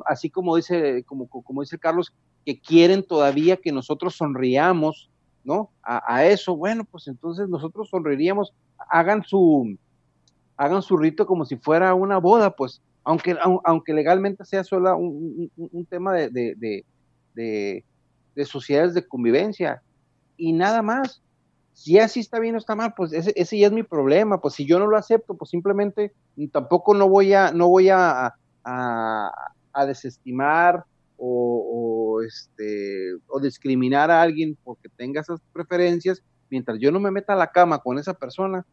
[0.05, 2.13] así como dice, como, como dice Carlos,
[2.45, 5.09] que quieren todavía que nosotros sonriamos,
[5.43, 5.71] ¿no?
[5.83, 8.53] A, eso, bueno, pues entonces nosotros sonreiríamos,
[8.89, 9.77] hagan su,
[10.57, 15.87] hagan su rito como si fuera una boda, pues, aunque, aunque legalmente sea solo un,
[15.89, 16.85] tema de, de,
[17.33, 19.81] de, sociedades de convivencia
[20.37, 21.21] y nada más.
[21.75, 24.39] Si así está bien o está mal, pues ese, ese ya es mi problema.
[24.39, 26.13] Pues si yo no lo acepto, pues simplemente
[26.51, 29.31] tampoco no voy a, no voy a, a,
[29.87, 30.85] desestimar
[31.17, 37.33] o, este, o discriminar a alguien porque tenga esas preferencias, mientras yo no me meta
[37.33, 38.65] a la cama con esa persona,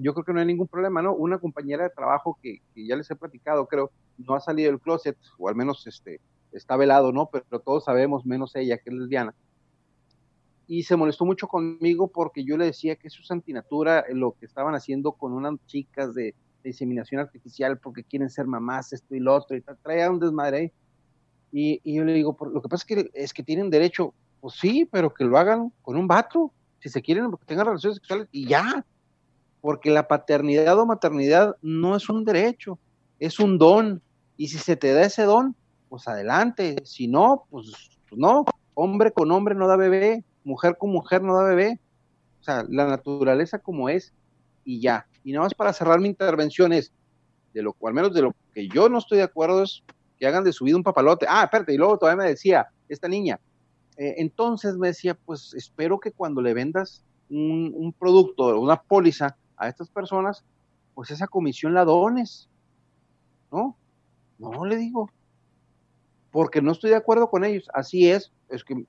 [0.00, 1.14] yo creo que no hay ningún problema, ¿no?
[1.14, 5.16] Una compañera de trabajo que, ya les he platicado, creo, no ha salido del closet,
[5.38, 6.20] o al menos este,
[6.52, 7.30] está velado, ¿no?
[7.30, 9.34] Pero, todos sabemos, menos ella, que es lesbiana.
[10.66, 14.46] Y se molestó mucho conmigo porque yo le decía que eso es antinatura, lo que
[14.46, 16.34] estaban haciendo con unas chicas de
[16.68, 20.72] inseminación artificial porque quieren ser mamás, esto y lo otro, y trae un desmadre ahí.
[21.52, 24.88] Y, yo le digo, lo que pasa es que, es que tienen derecho, pues sí,
[24.90, 28.46] pero que lo hagan con un vato, si se quieren, que tengan relaciones sexuales, y
[28.46, 28.84] ya,
[29.60, 32.78] porque la paternidad o maternidad no es un derecho,
[33.18, 34.00] es un don,
[34.36, 35.56] y si se te da ese don,
[35.88, 37.72] pues adelante, si no, pues,
[38.08, 38.44] pues no,
[38.74, 41.80] hombre con hombre no da bebé, mujer con mujer no da bebé,
[42.40, 44.14] o sea, la naturaleza como es,
[44.64, 45.06] y ya.
[45.24, 46.92] Y nada más para cerrar mi intervención es,
[47.52, 49.82] de lo, al menos de lo que yo no estoy de acuerdo es
[50.18, 51.26] que hagan de su vida un papalote.
[51.28, 53.40] Ah, espérate, y luego todavía me decía, esta niña,
[53.96, 59.36] eh, entonces me decía, pues espero que cuando le vendas un, un producto, una póliza
[59.56, 60.44] a estas personas,
[60.94, 62.48] pues esa comisión la dones.
[63.52, 63.76] ¿No?
[64.38, 65.10] No le digo.
[66.30, 67.68] Porque no estoy de acuerdo con ellos.
[67.74, 68.32] Así es.
[68.48, 68.84] Es que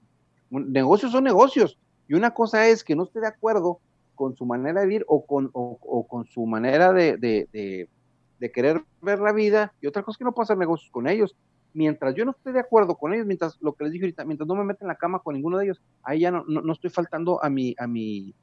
[0.50, 1.78] negocios son negocios.
[2.08, 3.80] Y una cosa es que no esté de acuerdo
[4.22, 9.18] con su manera de vivir o con, o, con su manera de, de, querer ver
[9.18, 11.36] la vida, y otra cosa es que no puedo hacer negocios con ellos.
[11.74, 14.48] Mientras yo no esté de acuerdo con ellos, mientras lo que les dije ahorita, mientras
[14.48, 16.92] no me meten en la cama con ninguno de ellos, ahí ya no, no, estoy
[16.92, 18.36] faltando a mi, a mi,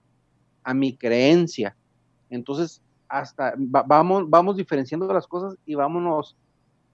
[0.64, 1.76] a mi creencia.
[2.28, 6.36] Entonces, hasta vamos, vamos diferenciando las cosas y vámonos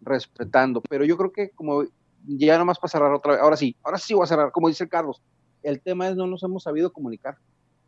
[0.03, 0.83] respetando.
[0.91, 1.85] Pero yo creo que como
[2.27, 4.87] ya nomás para cerrar otra vez, ahora sí, ahora sí voy a cerrar, como dice
[4.91, 5.23] Carlos,
[5.63, 7.39] el tema es no nos hemos sabido comunicar.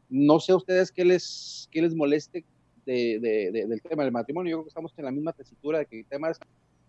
[0.08, 2.44] No sé a ustedes qué les, qué les moleste
[2.84, 4.50] de, del tema del matrimonio.
[4.50, 6.38] Yo creo que estamos en la misma tesitura de que el tema es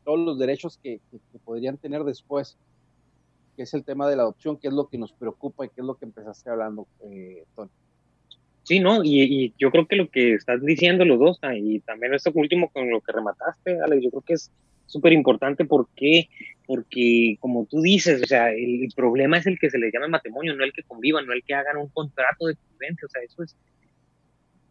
[0.04, 1.02] todos los derechos que,
[1.44, 2.58] podrían tener después,
[3.56, 5.82] que es el tema de la adopción, que es lo que nos preocupa y que
[5.82, 7.70] es lo que empezaste hablando, eh, Tony.
[8.64, 9.02] Sí, ¿no?
[9.04, 12.70] Y, yo creo que lo que estás diciendo los dos, ah, y también esto último
[12.70, 14.52] con lo que remataste, Alex, yo creo que es
[14.86, 15.66] súper importante.
[15.66, 16.30] ¿Por qué?
[16.68, 20.54] Porque, como tú dices, o sea, el, problema es el que se le llama matrimonio,
[20.54, 23.06] no el que convivan, no el que hagan un contrato de convivencia.
[23.06, 23.56] O sea, eso es,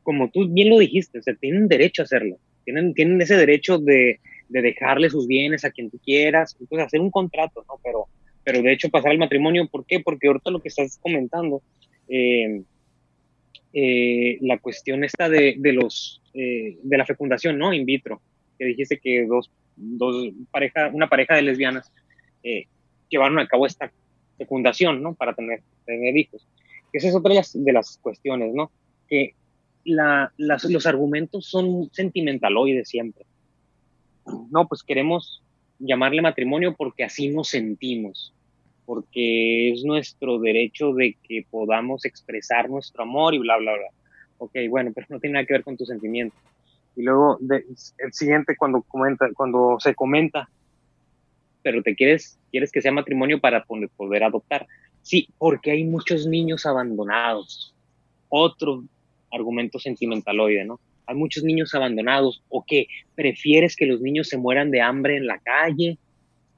[0.02, 2.36] como tú bien lo dijiste, o sea, tienen derecho a hacerlo.
[2.64, 7.00] Tienen, tienen ese derecho de, de dejarle sus bienes a quien tú quieras, entonces hacer
[7.00, 7.74] un contrato, ¿no?
[7.82, 8.06] Pero,
[8.44, 10.00] pero de hecho pasar al matrimonio, ¿por qué?
[10.00, 11.62] Porque ahorita lo que estás comentando,
[12.08, 12.62] eh,
[13.72, 17.72] eh, la cuestión esta de, de los, eh, de la fecundación, ¿no?
[17.72, 18.20] In vitro,
[18.58, 21.92] que dijiste que dos dos pareja, una pareja de lesbianas
[22.42, 22.66] eh,
[23.08, 23.92] llevaron a cabo esta
[24.38, 25.14] fecundación, ¿no?
[25.14, 26.46] Para tener, tener hijos.
[26.92, 28.70] Esa es otra de las, cuestiones, ¿no?
[29.08, 29.34] Que
[29.84, 33.26] la, las, los argumentos son sentimentaloides siempre.
[34.50, 35.42] No, pues queremos
[35.78, 38.34] llamarle matrimonio porque así nos sentimos,
[38.84, 43.88] porque es nuestro derecho de que podamos expresar nuestro amor y bla, bla, bla.
[44.38, 46.36] Ok, bueno, pero no tiene nada que ver con tu sentimiento.
[46.96, 50.48] Y luego el siguiente cuando cuando se comenta,
[51.62, 54.66] pero te quieres, quieres que sea matrimonio para poder adoptar.
[55.02, 57.74] Sí, porque hay muchos niños abandonados.
[58.28, 58.84] Otro
[59.30, 60.80] argumento sentimentaloide, ¿no?
[61.06, 65.26] Hay muchos niños abandonados o que prefieres que los niños se mueran de hambre en
[65.26, 65.98] la calle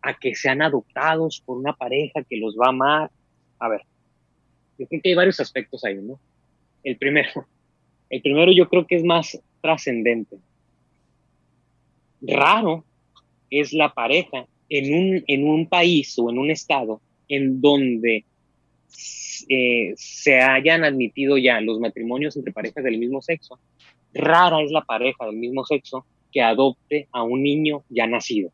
[0.00, 3.10] a que sean adoptados por una pareja que los va a amar.
[3.58, 3.82] A ver,
[4.78, 6.18] yo creo que hay varios aspectos ahí, ¿no?
[6.84, 7.46] El primero,
[8.08, 10.38] el primero yo creo que es más trascendente.
[12.20, 12.84] Raro
[13.50, 18.24] es la pareja en un, en un país o en un estado en donde
[19.48, 23.58] eh, se hayan admitido ya los matrimonios entre parejas del mismo sexo.
[24.12, 28.50] Rara es la pareja del mismo sexo que adopte a un niño ya nacido.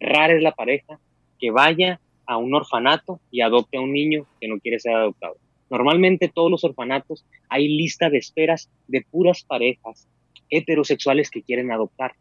[0.00, 0.98] Rara es la pareja
[1.38, 5.36] que vaya a un orfanato y adopte a un niño que no quiere ser adoptado.
[5.70, 10.08] Normalmente todos los orfanatos hay lista de esperas de puras parejas
[10.50, 12.12] heterosexuales que quieren adoptar.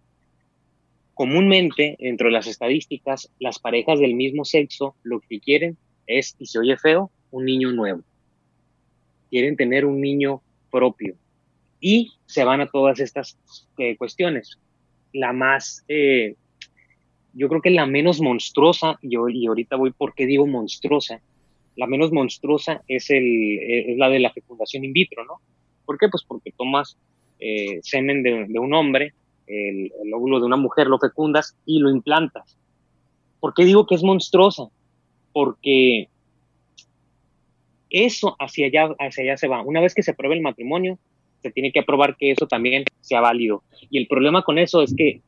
[1.13, 6.45] Comúnmente, dentro de las estadísticas, las parejas del mismo sexo lo que quieren es, y
[6.45, 8.01] se oye feo, un niño nuevo.
[9.29, 11.15] Quieren tener un niño propio.
[11.79, 13.37] Y se van a todas estas
[13.77, 14.59] eh, cuestiones.
[15.13, 16.35] La más, eh,
[17.33, 21.21] yo creo que la menos monstruosa, y, y ahorita voy por qué digo monstruosa,
[21.75, 25.39] la menos monstruosa es, el, eh, es la de la fecundación in vitro, ¿no?
[25.85, 26.09] ¿Por qué?
[26.09, 26.97] Pues porque tomas
[27.83, 29.13] semen de, un hombre,
[29.47, 32.57] el, el, óvulo de una mujer, lo fecundas y lo implantas.
[33.39, 34.69] ¿Por qué digo que es monstruosa?
[35.31, 36.09] Porque
[37.89, 39.61] eso hacia allá, hacia allá se va.
[39.61, 40.97] Una vez que se apruebe el matrimonio,
[41.41, 43.63] se tiene que aprobar que eso también sea válido.
[43.89, 45.21] Y el problema con eso es que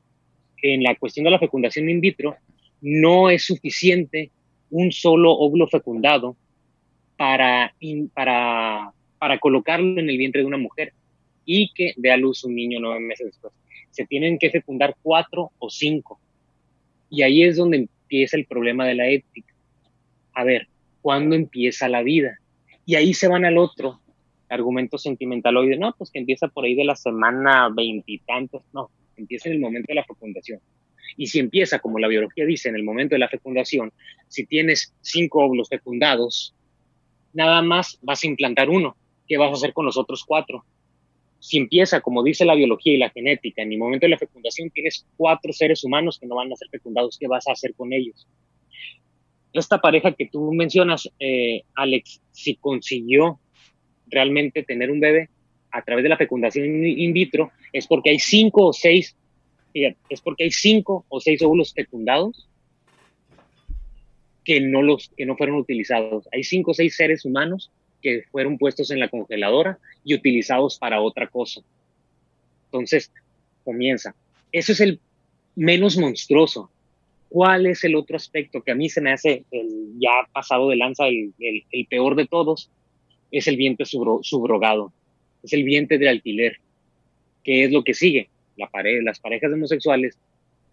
[0.61, 2.35] en la cuestión de la fecundación in vitro,
[2.81, 4.31] no es suficiente
[4.69, 6.35] un solo óvulo fecundado
[7.17, 7.73] para,
[8.13, 10.93] para, para colocarlo en el vientre de una mujer
[11.51, 13.51] y que dé a luz un niño nueve meses después.
[13.89, 16.19] Se tienen que fecundar cuatro o cinco.
[17.09, 19.51] Y ahí es donde empieza el problema de la ética.
[20.33, 20.67] A ver,
[21.01, 22.39] ¿cuándo empieza la vida?
[22.85, 23.99] Y ahí se van al otro
[24.47, 29.55] argumento sentimentaloide, no, pues que empieza por ahí de la semana veintitantos, no, empieza en
[29.55, 30.59] el momento de la fecundación.
[31.17, 33.91] Y si empieza, como la biología dice, en el momento de la fecundación,
[34.27, 36.53] si tienes cinco óvulos fecundados,
[37.33, 38.95] nada más vas a implantar uno.
[39.27, 40.63] ¿Qué vas a hacer con los otros cuatro?
[41.39, 44.69] Si empieza, como dice la biología y la genética, en el momento de la fecundación
[44.71, 47.93] tienes cuatro seres humanos que no van a ser fecundados, ¿qué vas a hacer con
[47.93, 48.27] ellos?
[49.53, 53.39] esta pareja que tú mencionas, eh, Alex, si consiguió
[54.07, 55.29] realmente tener un bebé
[55.71, 59.15] a través de la fecundación in vitro, es porque hay cinco o seis,
[59.73, 62.47] es porque hay cinco o seis óvulos fecundados
[64.43, 66.27] que no, los, que no fueron utilizados.
[66.31, 71.01] Hay cinco o seis seres humanos que fueron puestos en la congeladora y utilizados para
[71.01, 71.61] otra cosa.
[72.65, 73.11] Entonces,
[73.63, 74.15] comienza.
[74.51, 74.99] Eso es el
[75.55, 76.69] menos monstruoso,
[77.29, 80.75] ¿Cuál es el otro aspecto que a mí se me hace el ya pasado de
[80.75, 82.71] lanza, el, el, peor de todos?
[83.31, 84.91] Es el vientre subrogado,
[85.43, 86.57] es el vientre de alquiler,
[87.43, 88.29] que es lo que sigue.
[88.57, 90.17] La pareja, las parejas homosexuales,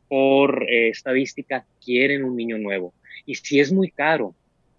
[0.08, 2.94] por eh, estadística, quieren un niño nuevo.
[3.26, 4.34] Y si es muy caro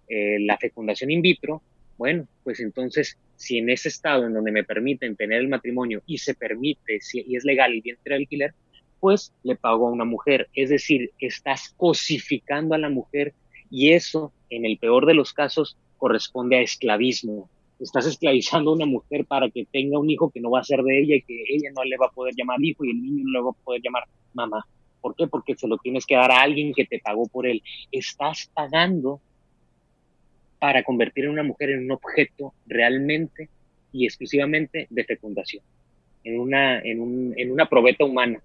[0.10, 1.62] eh, la fecundación in vitro,
[1.97, 6.19] bueno, pues entonces, si en ese estado en donde me permiten tener el matrimonio y
[6.19, 8.53] se permite, si, y es legal el vientre de alquiler,
[8.99, 10.47] pues le pagó a una mujer.
[10.53, 13.33] Es decir, estás cosificando a la mujer
[13.69, 17.50] y eso, en el peor de los casos, corresponde a esclavismo.
[17.79, 20.81] Estás esclavizando a una mujer para que tenga un hijo que no va a ser
[20.81, 23.23] de ella y que ella no le va a poder llamar hijo y el niño
[23.25, 24.65] no le va a poder llamar mamá.
[25.02, 25.27] ¿Por qué?
[25.27, 27.62] Porque se lo tienes que dar a alguien que te pagó por él.
[27.91, 29.21] Estás pagando
[30.60, 33.49] para convertir a una mujer en un objeto realmente
[33.91, 35.63] y exclusivamente de fecundación,
[36.23, 38.41] en una, en, un, en una probeta humana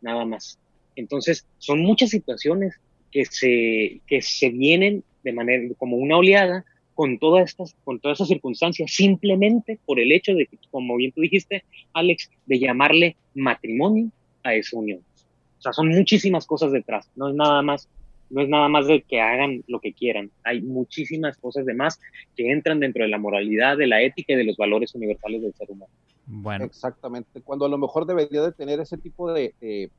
[0.00, 0.58] nada más.
[0.96, 2.74] Entonces, son muchas situaciones
[3.10, 8.18] que se, que se vienen de manera, como una oleada con todas estas, con todas
[8.18, 14.10] esas circunstancias, simplemente por el hecho de como bien tú dijiste, Alex, de llamarle matrimonio
[14.42, 15.00] a esa unión.
[15.58, 17.88] O sea, son muchísimas cosas detrás, no es nada más,
[18.30, 20.30] no es nada más de que hagan lo que quieran.
[20.44, 22.00] Hay muchísimas cosas de más
[22.36, 25.54] que entran dentro de la moralidad, de la ética y de los valores universales del
[25.54, 25.92] ser humano.
[26.26, 26.64] Bueno.
[26.64, 27.40] Exactamente.
[27.40, 29.90] Cuando a lo mejor debería de tener ese tipo de,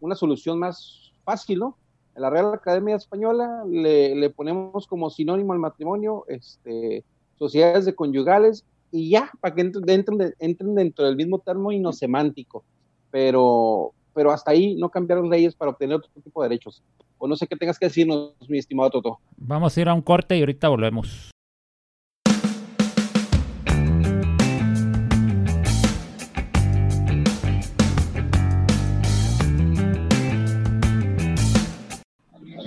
[0.00, 1.78] una solución más fácil, ¿no?
[2.14, 7.02] en la Real Academia Española le, ponemos como sinónimo al matrimonio este,
[7.36, 12.62] sociedades de conyugales y ya, para que entren, entren, dentro del mismo término semántico.
[13.10, 16.80] Pero, pero hasta ahí no cambiaron leyes para obtener otro tipo de derechos.
[17.24, 19.18] O no sé qué tengas que decirnos, mi estimado Toto.
[19.38, 21.30] Vamos a ir a un corte y ahorita volvemos.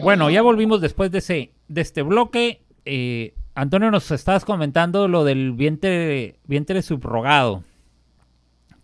[0.02, 2.64] Bueno, ya volvimos después de, ese, de este bloque.
[2.86, 7.64] Eh, Antonio, nos estabas comentando lo del vientre, vientre subrogado,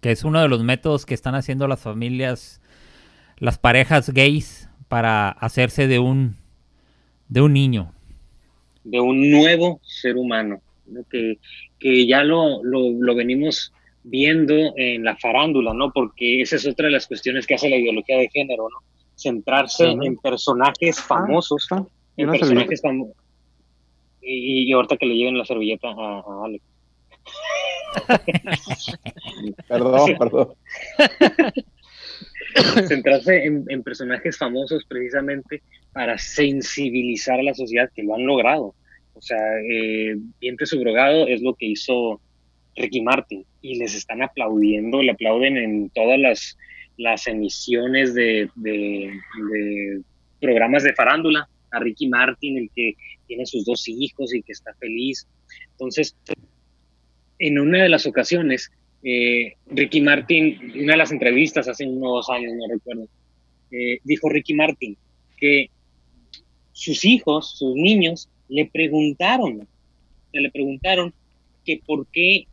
[0.01, 2.61] que es uno de los métodos que están haciendo las familias,
[3.39, 6.35] las parejas gays para hacerse de un,
[7.27, 7.91] de un niño.
[8.83, 10.61] De un nuevo ser humano,
[11.09, 11.39] que,
[11.79, 13.73] que, ya lo, lo, venimos
[14.03, 15.91] viendo en la farándula, ¿no?
[15.91, 18.85] Porque esa es otra de las cuestiones que hace la ideología de género, ¿no?
[19.15, 21.83] centrarse en personajes ah, famosos, ah,
[22.15, 23.15] en personajes famosos.
[24.21, 26.63] Y, ahorita que le lleven la servilleta a, Alex.
[29.67, 30.53] perdón, perdón.
[32.87, 38.75] Centrarse en, personajes famosos precisamente para sensibilizar a la sociedad que lo han logrado.
[39.13, 39.37] O sea,
[39.69, 40.17] eh,
[40.65, 42.19] Subrogado es lo que hizo
[42.75, 46.57] Ricky Martin y les están aplaudiendo, le aplauden en todas las
[46.97, 48.49] las emisiones de,
[50.39, 52.93] programas de farándula, a Ricky Martin, el que
[53.27, 55.27] tiene sus dos hijos y que está feliz.
[55.71, 56.15] Entonces,
[57.39, 58.71] en una de las ocasiones,
[59.03, 63.07] eh, Ricky Martin, una de las entrevistas hace unos años, no recuerdo,
[63.71, 64.95] eh, dijo Ricky Martin
[65.37, 65.69] que
[66.71, 69.67] sus hijos, sus niños, le preguntaron,
[70.31, 71.13] le preguntaron
[71.65, 72.47] que por qué,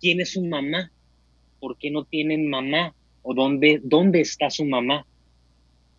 [0.00, 0.90] es su mamá,
[1.60, 5.04] por qué no tienen mamá, o dónde, dónde está su mamá.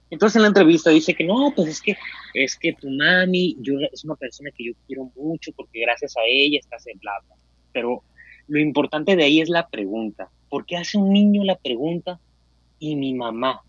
[0.09, 1.95] Entonces en la entrevista dice que no, pues es que
[2.33, 3.55] es que tu mami
[3.91, 7.35] es una persona que yo quiero mucho porque gracias a ella estás en plata.
[7.71, 8.03] Pero
[8.49, 10.29] lo importante de ahí es la pregunta.
[10.49, 12.19] ¿Por qué hace un niño la pregunta
[12.79, 13.61] y mi mamá?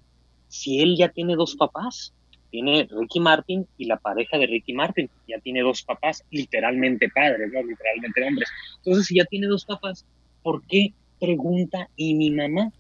[0.49, 2.15] Si él ya tiene dos papás,
[2.51, 7.53] tiene Ricky Martin y la pareja de Ricky Martin, ya tiene dos papás, literalmente padres,
[7.53, 8.49] no literalmente hombres.
[8.79, 10.05] Entonces, si ya tiene dos papás,
[10.43, 12.73] ¿por qué pregunta y mi mamá?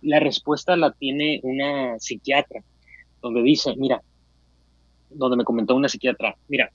[0.00, 2.62] La respuesta la tiene una psiquiatra,
[3.20, 4.00] donde dice, mira,
[5.10, 6.70] donde me comentó una psiquiatra, mira,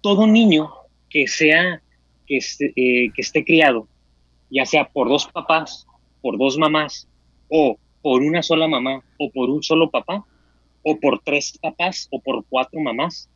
[0.00, 0.70] todo niño
[1.10, 1.82] que sea,
[2.28, 3.88] que esté, eh, que esté criado,
[4.50, 5.86] ya sea por dos papás,
[6.20, 7.08] por dos mamás,
[7.48, 10.24] o por una sola mamá, o por un solo papá,
[10.82, 13.28] o por tres papás, o por cuatro mamás,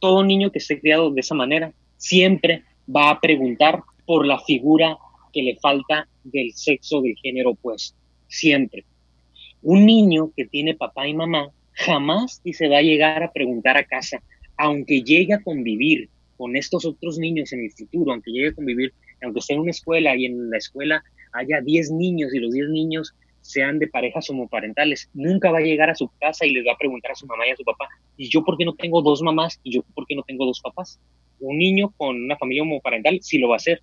[0.00, 2.64] todo niño que esté criado de esa manera siempre
[2.94, 4.98] va a preguntar por la figura
[5.32, 8.84] que le falta del sexo del género opuesto, siempre.
[9.62, 13.84] Un niño que tiene papá y mamá jamás se va a llegar a preguntar a
[13.84, 14.22] casa,
[14.56, 18.92] aunque llegue a convivir con estos otros niños en el futuro, aunque llegue a convivir,
[19.22, 21.02] aunque esté en una escuela y en la escuela
[21.32, 25.90] haya 10 niños y los 10 niños sean de parejas homoparentales, nunca va a llegar
[25.90, 27.88] a su casa y les va a preguntar a su mamá y a su papá,
[28.16, 30.60] ¿y yo por qué no tengo dos mamás y yo por qué no tengo dos
[30.60, 31.00] papás?
[31.40, 33.82] Un niño con una familia homoparental sí lo va a hacer,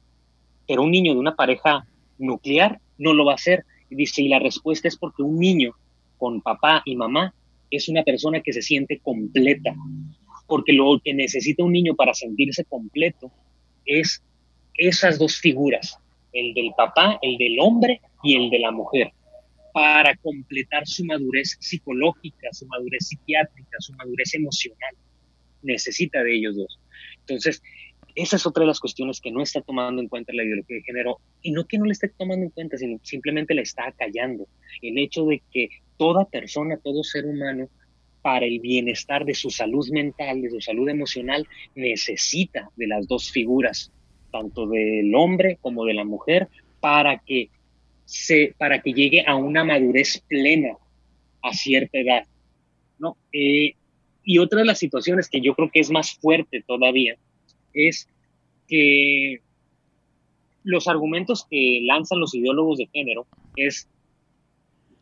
[0.68, 1.86] pero un niño de una pareja
[2.18, 3.66] nuclear no lo va a hacer.
[3.90, 5.74] Y dice, y la respuesta es porque un niño
[6.18, 7.34] con papá y mamá
[7.72, 9.74] es una persona que se siente completa,
[10.50, 13.32] porque lo que necesita un niño para sentirse completo
[13.86, 14.24] es
[14.74, 16.00] esas dos figuras,
[16.34, 19.12] el del papá, el del hombre y el de la mujer,
[19.74, 24.96] para completar su madurez psicológica, su madurez psiquiátrica, su madurez emocional.
[25.62, 26.80] Necesita de ellos dos.
[27.20, 27.62] Entonces,
[28.16, 30.84] esa es otra de las cuestiones que no está tomando en cuenta la ideología de
[30.84, 34.48] género, y no que no le esté tomando en cuenta, sino simplemente le está callando.
[34.82, 37.70] El hecho de que toda persona, todo ser humano,
[38.22, 43.32] para el bienestar de su salud mental, de su salud emocional, necesita de las dos
[43.32, 43.92] figuras,
[44.32, 46.48] tanto del hombre como de la mujer,
[46.80, 47.50] para que,
[48.06, 50.78] se, para que llegue a una madurez plena
[51.42, 52.26] a cierta edad.
[52.98, 53.18] ¿no?
[53.32, 53.74] Eh,
[54.24, 57.18] y otra de las situaciones que yo creo que es más fuerte todavía
[57.74, 58.08] es
[58.68, 59.42] que
[60.64, 63.88] los argumentos que lanzan los ideólogos de género es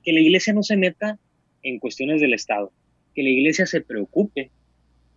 [0.03, 1.20] que la iglesia no se meta
[1.63, 2.72] en cuestiones del Estado,
[3.18, 4.51] que la iglesia se preocupe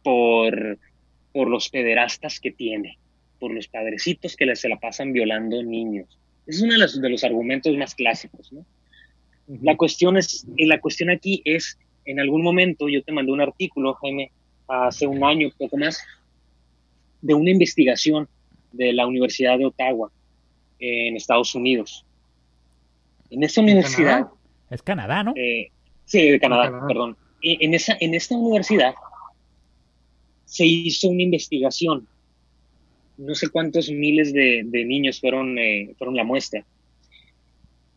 [0.02, 0.78] por,
[1.34, 2.96] por los pederastas que tiene,
[3.38, 6.18] por los padrecitos que se la pasan violando niños.
[6.46, 8.54] es uno de los, de los argumentos más clásicos.
[9.60, 13.92] La, cuestión es, la cuestión aquí es, en algún momento yo te mandé un artículo,
[14.00, 14.32] Jaime,
[14.66, 16.02] hace un año, poco más,
[17.20, 18.30] de una investigación
[18.72, 20.10] de la Universidad de Ottawa
[20.78, 22.06] en Estados Unidos.
[23.28, 24.26] En esa universidad...
[24.70, 25.34] Es Canadá, ¿no?
[25.36, 25.70] Eh,
[26.10, 27.16] Sí, de Canadá, perdón.
[27.42, 28.94] En, esa, en esta universidad
[30.44, 32.06] se hizo una investigación.
[33.16, 36.64] No sé cuántos miles de, niños fueron, eh, fueron la muestra.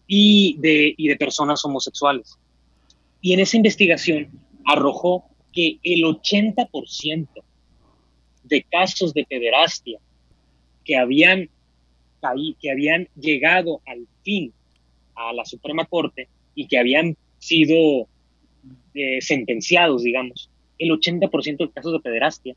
[0.08, 2.38] Y de, y de personas homosexuales.
[3.22, 4.30] Y en esa investigación
[4.66, 7.28] arrojó que el 80%
[8.44, 10.00] de casos de pederastia
[10.84, 11.50] que habían,
[12.60, 14.54] que habían llegado al fin
[15.16, 18.08] a la Suprema Corte y que habían sido
[18.93, 22.55] eh, sentenciados, digamos, el 80% de casos de pederastia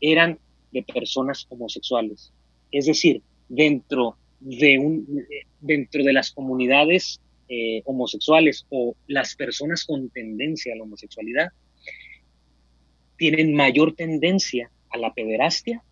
[0.00, 0.38] eran
[0.72, 2.32] de personas homosexuales.
[2.70, 5.24] Es decir, dentro de, un,
[5.60, 11.48] dentro de las comunidades eh, homosexuales o las personas con tendencia a la homosexualidad,
[13.16, 15.82] tienen mayor tendencia a la pederastia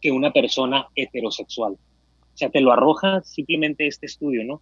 [0.00, 1.72] que una persona heterosexual.
[1.72, 4.60] O sea, te lo arroja simplemente este estudio, ¿no?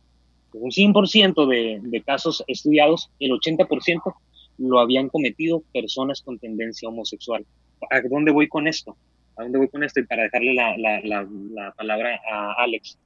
[0.52, 4.14] Un 100% de, de casos estudiados, el 80%
[4.58, 7.44] lo habían cometido personas con tendencia homosexual.
[7.90, 8.96] ¿A dónde voy con esto?
[9.36, 10.00] ¿A dónde voy con esto?
[10.00, 12.98] Y para dejarle la, la, la, palabra a Alex.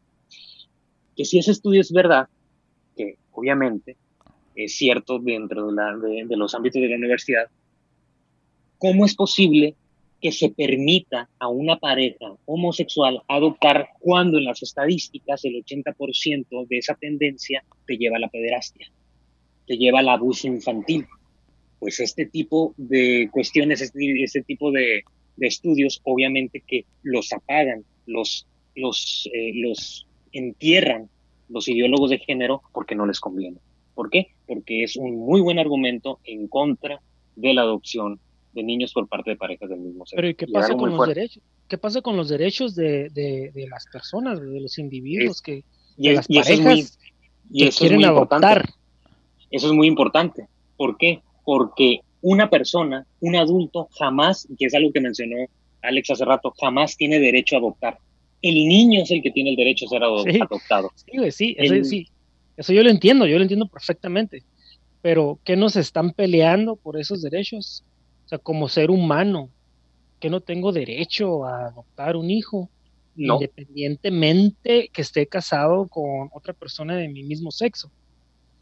[1.17, 2.29] Que si ese estudio es verdad,
[2.97, 3.97] que obviamente
[4.55, 7.49] es cierto dentro de, la, de, de los ámbitos de la universidad,
[8.79, 9.75] ¿cómo es posible
[10.21, 16.79] que se permita a una pareja homosexual adoptar cuando en las estadísticas el 80% de
[16.79, 18.91] esa tendencia te lleva a la pederastia,
[19.67, 21.07] te lleva al abuso infantil?
[21.81, 25.03] Pues este tipo de cuestiones, este, este tipo de,
[25.39, 31.09] estudios, obviamente que los apagan, los, los, eh, los entierran
[31.49, 33.57] los ideólogos de género porque no les conviene.
[33.95, 34.29] ¿Por qué?
[34.47, 37.01] Porque es un muy buen argumento en contra
[37.37, 38.21] de la adopción
[38.53, 40.17] de niños por parte de parejas del mismo sexo.
[40.17, 41.43] Pero ¿y qué pasa con los derechos?
[41.67, 45.65] ¿Qué pasa con los derechos de, de, las personas, de los individuos que
[45.97, 46.99] de las parejas
[47.53, 48.69] que quieren adoptar?
[49.51, 50.47] Eso es muy importante.
[50.77, 51.23] ¿Por qué?
[51.45, 55.37] Porque una persona, un adulto, jamás, que es algo que mencionó
[55.83, 57.99] Alex hace rato, jamás tiene derecho a adoptar.
[58.43, 60.91] El niño es el que tiene el derecho a ser adoptado.
[60.95, 62.09] Sí, sí, eso, sí,
[62.57, 64.43] eso yo lo entiendo, yo lo entiendo perfectamente.
[65.03, 67.85] Pero, ¿qué nos están peleando por esos derechos?
[68.27, 69.51] O sea, como ser humano,
[70.21, 72.69] que no tengo derecho a adoptar un hijo,
[73.17, 77.91] independientemente que esté casado con otra persona de mi mismo sexo.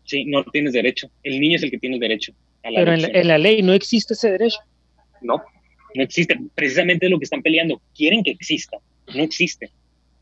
[0.05, 1.11] Sí, no tienes derecho.
[1.23, 2.33] El niño es el que tiene el derecho.
[2.63, 4.59] Pero en la, ley no existe ese derecho.
[5.23, 5.43] No,
[5.95, 6.39] no existe.
[6.55, 7.81] Precisamente lo que están peleando.
[7.95, 8.79] Quieren que exista.
[9.15, 9.71] No existe.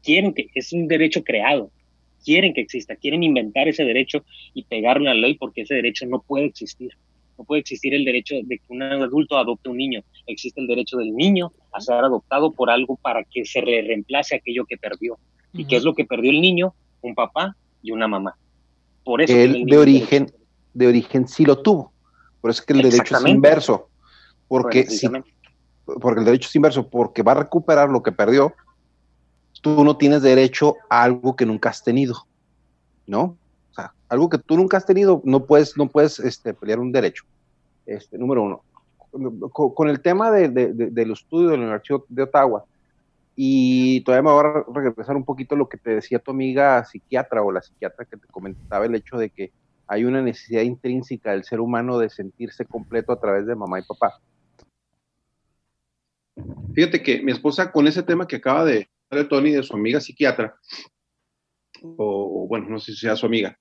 [0.03, 1.71] Quieren que es un derecho creado.
[2.25, 2.97] Quieren que exista.
[2.97, 4.25] Quieren inventar ese derecho
[4.55, 6.93] y pegarlo a la ley porque ese derecho no puede existir.
[7.39, 10.03] No puede existir el derecho de que un adulto adopte un niño.
[10.27, 14.65] Existe el derecho del niño a ser adoptado por algo para que se reemplace aquello
[14.65, 15.19] que perdió.
[15.53, 16.75] ¿Y qué es lo que perdió el niño?
[17.03, 18.37] Un papá y una mamá.
[19.05, 20.33] Por eso él de origen,
[20.75, 21.93] de origen sí lo tuvo.
[22.47, 23.89] Por eso es que el derecho es inverso.
[24.47, 25.09] Porque, si,
[25.85, 28.55] porque el derecho es inverso, porque va a recuperar lo que perdió.
[29.63, 32.15] Tú no tienes derecho a algo que nunca has tenido,
[33.05, 33.37] ¿no?
[33.73, 36.93] O sea, algo que tú nunca has tenido, no puedes, no puedes este, pelear un
[36.93, 37.25] derecho.
[37.85, 38.63] Este, número uno.
[39.11, 42.65] Con, el tema de, del estudio de la Universidad de Ottawa,
[43.35, 46.85] y todavía me voy a regresar un poquito a lo que te decía tu amiga
[46.85, 49.51] psiquiatra o la psiquiatra que te comentaba el hecho de que
[49.87, 53.83] hay una necesidad intrínseca del ser humano de sentirse completo a través de mamá y
[53.83, 54.21] papá.
[56.75, 60.01] Fíjate que mi esposa con ese tema que acaba de de Tony, de su amiga
[60.01, 60.57] psiquiatra,
[61.83, 63.59] o, bueno, no sé si sea su amiga,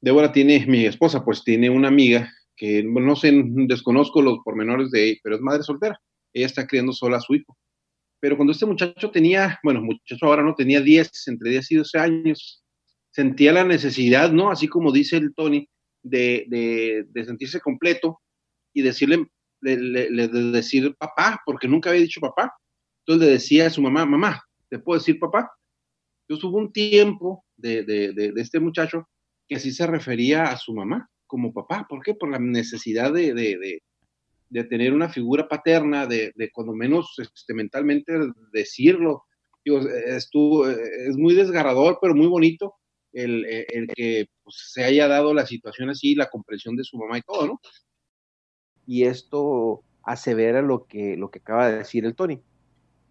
[0.00, 5.10] Débora tiene, mi esposa, pues tiene una amiga que no sé, desconozco los pormenores de
[5.10, 6.00] ella, pero es madre soltera.
[6.32, 7.56] Ella está criando sola a su hijo.
[8.18, 11.98] Pero cuando este muchacho tenía, bueno, muchacho ahora no tenía 10, entre 10 y 12
[11.98, 12.64] años,
[13.16, 14.50] sentía la necesidad, ¿no?
[14.50, 15.66] Así como dice el Tony,
[16.02, 18.20] de, sentirse completo
[18.74, 19.26] y decirle,
[19.62, 22.54] de, decir papá, porque nunca había dicho papá.
[23.00, 25.50] Entonces le decía a su mamá, mamá, ¿te puedo decir papá?
[26.28, 29.08] Entonces hubo un tiempo de, este muchacho
[29.48, 31.86] que así se refería a su mamá como papá.
[31.88, 32.12] ¿Por qué?
[32.12, 33.80] Por la necesidad de,
[34.68, 38.12] tener una figura paterna, de, cuando menos este, mentalmente
[38.52, 39.24] decirlo.
[39.64, 42.74] Digo, estuvo, es muy desgarrador, pero muy bonito
[43.18, 47.16] eh, el, que pues, se haya dado la situación así, la comprensión de su mamá
[47.16, 47.60] y todo, ¿no?
[48.86, 52.42] Y esto asevera lo que, lo que acaba de decir el Tony.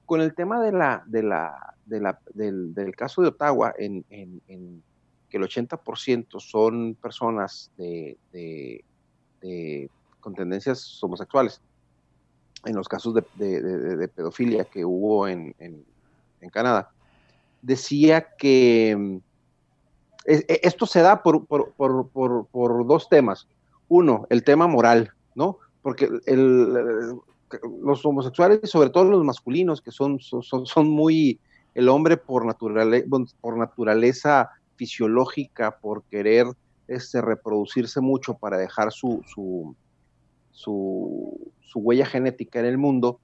[0.05, 4.83] Con el tema de la, de la, de la, del, caso de Ottawa, en, en,
[5.27, 9.89] que el 80% son personas de, de,
[10.19, 11.61] con tendencias homosexuales,
[12.63, 16.91] en los casos de, pedofilia que hubo en, en Canadá,
[17.63, 19.19] decía que
[20.25, 23.47] esto se da por, por, dos temas.
[23.87, 25.59] uno, el tema moral, ¿no?
[25.81, 26.09] Porque
[27.83, 31.39] los homosexuales, sobre todo los masculinos, que son, son, son muy
[31.75, 33.05] el hombre por, naturaleza,
[33.41, 36.47] por naturaleza fisiológica, por querer
[36.87, 39.75] este, reproducirse mucho para dejar su, su,
[40.51, 43.19] su, huella genética en el mundo,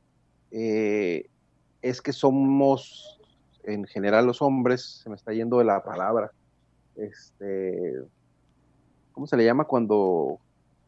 [0.51, 1.29] eh,
[1.81, 3.19] es que somos,
[3.63, 6.31] en general los hombres, se me está yendo de la palabra,
[6.95, 8.03] este,
[9.11, 10.39] ¿cómo se le llama cuando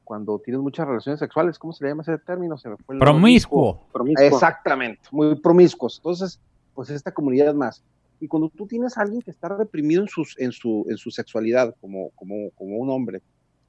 [0.04, 2.58] cuando tienes muchas relaciones sexuales, ¿cómo se le llama ese término?
[2.58, 3.88] Se me fue promiscuo.
[4.18, 5.98] Exactamente, muy promiscuos.
[5.98, 6.40] Entonces,
[6.74, 7.84] pues esta comunidad más.
[8.20, 11.12] Y cuando tú tienes a alguien que está reprimido en, sus, en, su, en su
[11.12, 13.22] sexualidad como, como, como un hombre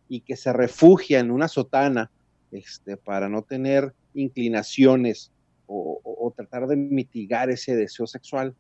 [0.09, 2.11] y que se refugia en una sotana
[2.53, 5.33] este, para no tener inclinaciones
[5.67, 8.55] o, o, tratar de mitigar ese deseo sexual,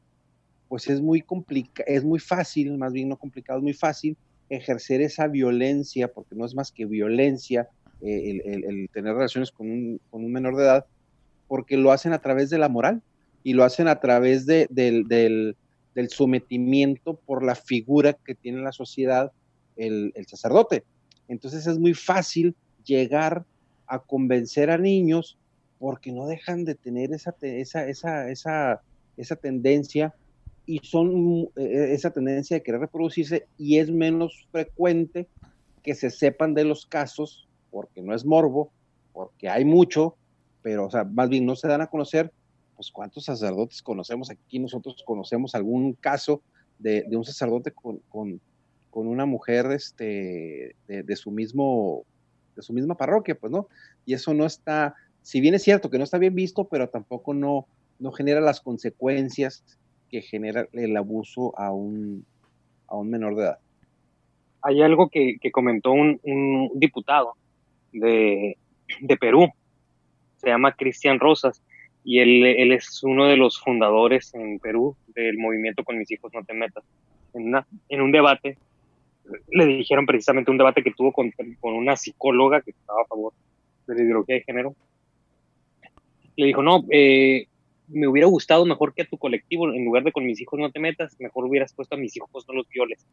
[0.69, 4.17] pues es muy complicado, es muy fácil, más bien no complicado, es muy fácil
[4.49, 7.69] ejercer esa violencia, porque no es más que violencia
[8.01, 10.87] eh, el, tener relaciones con un, con un, menor de edad,
[11.49, 13.03] porque lo hacen a través de la moral
[13.43, 15.57] y lo hacen a través de, del, del,
[16.09, 19.33] sometimiento por la figura que tiene la sociedad
[19.77, 20.85] el, sacerdote.
[21.29, 22.55] Entonces es muy fácil
[22.85, 23.45] llegar
[23.87, 25.39] a convencer a niños
[25.79, 28.83] porque no dejan de tener esa, esa, esa, esa,
[29.17, 30.15] esa tendencia
[30.67, 35.29] y son eh, esa tendencia de querer reproducirse y es menos frecuente
[35.83, 38.71] que se sepan de los casos, porque no es morbo,
[39.13, 40.17] porque hay mucho,
[40.63, 42.33] pero o sea, más bien no se dan a conocer,
[42.75, 46.43] pues cuántos sacerdotes conocemos aquí, nosotros conocemos algún caso
[46.79, 48.41] de, un sacerdote con, con,
[48.91, 52.05] una mujer este, de, su mismo,
[52.57, 53.69] de su misma parroquia, pues no,
[54.07, 57.35] y eso no está, si bien es cierto que no está bien visto, pero tampoco
[57.35, 57.67] no,
[57.99, 59.65] no genera las consecuencias
[60.15, 62.25] que genera el abuso a un,
[62.87, 63.59] a un menor de edad.
[64.63, 67.33] Hay algo que, comentó un, diputado
[67.91, 68.57] de,
[69.19, 69.49] Perú,
[70.37, 71.61] se llama Cristian Rosas,
[72.05, 76.31] y él, él, es uno de los fundadores en Perú del movimiento Con mis hijos
[76.33, 76.85] no te metas.
[77.33, 77.53] En,
[77.89, 78.57] en un debate,
[79.51, 83.33] le dijeron precisamente un debate que tuvo con, con una psicóloga que estaba a favor
[83.89, 84.77] de la ideología de género.
[86.37, 87.49] Le dijo, no, eh,
[87.89, 90.71] me hubiera gustado mejor que a tu colectivo, en lugar de con mis hijos no
[90.71, 93.07] te metas, mejor hubieras puesto a mis hijos no los violes.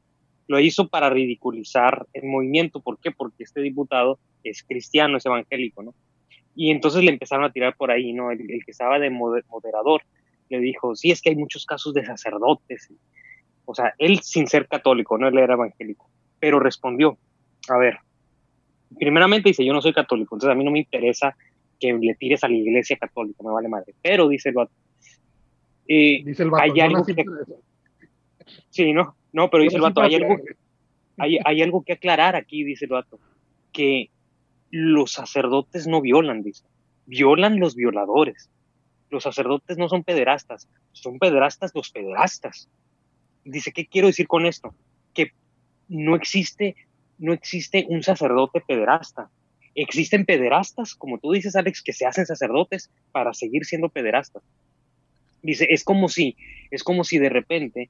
[0.48, 2.82] Lo hizo para ridiculizar el movimiento.
[2.82, 3.12] ¿Por qué?
[3.12, 5.94] Porque este diputado es cristiano, es evangélico, ¿no?
[6.56, 8.32] Y entonces le empezaron a tirar por ahí, ¿no?
[8.32, 10.02] El, que estaba de moderador
[10.50, 12.90] le dijo, sí, es que hay muchos casos de sacerdotes.
[13.66, 16.10] O sea, él sin ser católico, no él era evangélico,
[16.40, 17.18] pero respondió,
[17.70, 18.00] a ver,
[19.00, 21.38] primeramente dice, yo no soy católico, entonces a mí no me interesa
[21.82, 23.96] que le tires a la iglesia católica, me vale madre.
[24.02, 24.72] Pero dice el vato,
[25.88, 27.26] eh, dice el vato hay algo que...
[28.70, 30.38] Sí, no, no, pero dice el vato, hay algo,
[31.18, 33.20] hay, hay algo que aclarar aquí, dice el vato,
[33.74, 34.12] que
[34.70, 36.64] los sacerdotes no violan, dice,
[37.08, 38.50] violan los violadores.
[39.10, 42.70] Los sacerdotes no son pederastas, son pederastas los pederastas.
[43.44, 44.74] Dice, ¿qué quiero decir con esto?
[45.14, 45.32] Que
[45.90, 46.76] no existe,
[47.18, 49.30] no existe un sacerdote pederasta
[49.76, 54.44] Existen pederastas, como tú dices, Alex, que se hacen sacerdotes para seguir siendo pederastas.
[55.42, 56.36] Dice, es como si,
[56.70, 57.90] es como si de repente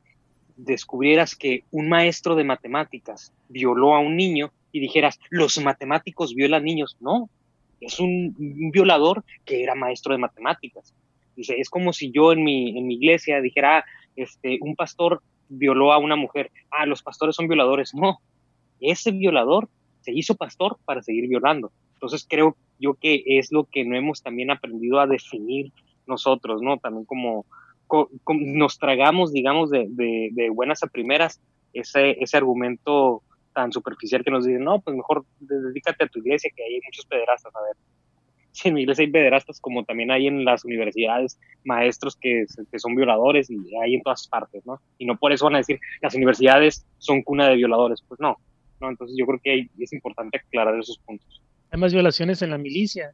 [0.56, 6.64] descubrieras que un maestro de matemáticas violó a un niño y dijeras, los matemáticos violan
[6.64, 6.98] niños.
[7.00, 7.30] No,
[7.80, 8.36] es un,
[8.72, 10.94] violador que era maestro de matemáticas.
[11.36, 15.22] Dice, es como si yo en mi, en mi iglesia dijera, ah, este, un pastor
[15.50, 16.52] violó a una mujer.
[16.70, 17.94] Ah, los pastores son violadores.
[17.94, 18.22] No,
[18.80, 19.70] ese violador
[20.02, 21.72] se hizo pastor para seguir violando.
[21.93, 25.72] Entonces creo yo que es lo que no hemos también aprendido a definir
[26.08, 26.78] nosotros, ¿no?
[26.78, 27.45] También como,
[28.28, 31.41] nos tragamos, digamos, de, buenas a primeras
[31.74, 33.22] ese, ese argumento
[33.54, 37.06] tan superficial que nos dicen, no, pues mejor dedícate a tu iglesia, que hay muchos
[37.06, 37.76] pederastas, a ver.
[38.54, 42.80] Si en mi iglesia hay pederastas, como también hay en las universidades maestros que, que,
[42.80, 44.82] son violadores y hay en todas partes, ¿no?
[44.97, 48.39] Y no por eso van a decir, las universidades son cuna de violadores, pues no,
[48.90, 51.42] entonces yo creo que es importante aclarar esos puntos.
[51.72, 53.14] Hay más violaciones en la milicia,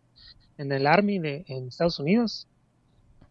[0.57, 2.47] en el Army de, en Estados Unidos.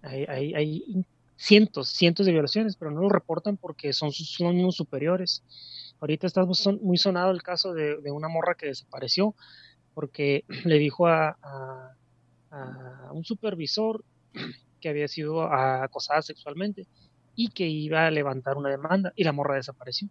[0.02, 1.04] Hay,
[1.36, 5.42] cientos, cientos de violaciones, pero no lo reportan porque son sus mismos superiores.
[6.00, 6.46] Ahorita está
[6.80, 9.34] muy sonado el caso de, una morra que desapareció
[9.94, 11.36] porque le dijo a,
[12.50, 14.04] a un supervisor
[14.80, 16.86] que había sido acosada sexualmente
[17.34, 20.08] y que iba a levantar una demanda y la morra desapareció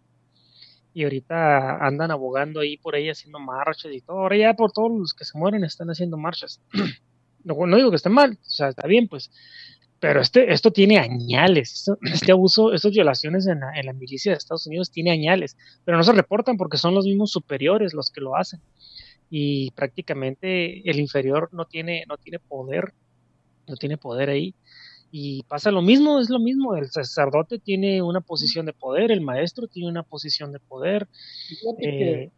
[0.96, 4.20] y ahorita andan abogando ahí por ahí haciendo marchas y todo.
[4.20, 6.62] Ahora ya por todos los que se mueren están haciendo marchas.
[7.44, 9.30] no, no digo que esté mal, o sea, está bien, pues.
[10.00, 14.38] Pero este, esto tiene añales, este abuso, estas violaciones en la, en la milicia de
[14.38, 18.22] Estados Unidos tiene añales, pero no se reportan porque son los mismos superiores los que
[18.22, 18.62] lo hacen.
[19.28, 22.94] y prácticamente el inferior no tiene, no tiene poder,
[23.68, 24.54] no tiene poder ahí.
[25.10, 29.20] Y pasa lo mismo, es lo mismo, el sacerdote tiene una posición de poder, el
[29.20, 31.08] maestro tiene una posición de poder.
[31.80, 32.30] Eh,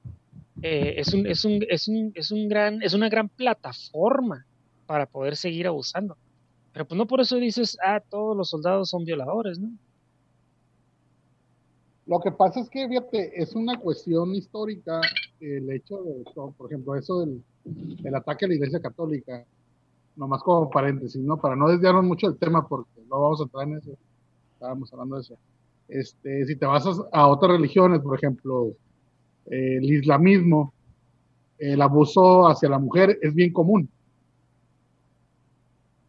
[0.62, 4.46] eh, es, un, es, un, es, un, es, un gran, es una gran plataforma
[4.86, 6.16] para poder seguir abusando.
[6.72, 9.70] Pero pues no por eso dices, ah, todos los soldados son violadores, ¿no?
[12.08, 15.00] Lo que pasa es que, fíjate, es una cuestión histórica
[15.40, 19.44] el hecho de, por ejemplo, eso del, ataque a la Iglesia Católica,
[20.18, 21.38] nomás como paréntesis, ¿no?
[21.38, 23.90] Para no desviarnos mucho del tema, porque no vamos a entrar en eso,
[24.54, 25.38] estábamos hablando de eso.
[25.88, 28.72] Este, si te vas a, otras religiones, por ejemplo,
[29.46, 30.74] el islamismo,
[31.58, 33.88] el abuso hacia la mujer es bien común.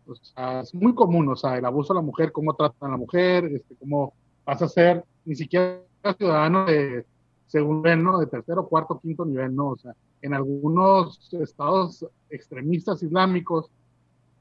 [0.07, 2.91] O sea, es muy común, o sea, el abuso a la mujer, cómo tratan a
[2.93, 5.81] la mujer, este, cómo vas a ser, ni siquiera
[6.17, 7.05] ciudadano de
[7.45, 8.19] segundo ¿no?
[8.19, 9.69] De tercero, cuarto, quinto nivel, ¿no?
[9.69, 13.69] O sea, en algunos estados extremistas islámicos,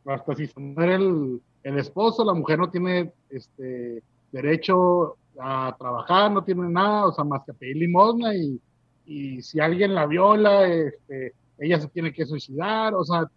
[0.08, 4.02] hasta si muere el, el esposo, la mujer no tiene este
[4.32, 8.60] derecho a trabajar, no tiene nada, o sea, más que pedir limosna y,
[9.06, 13.30] y si alguien la viola, este, ella se tiene que suicidar, o sea,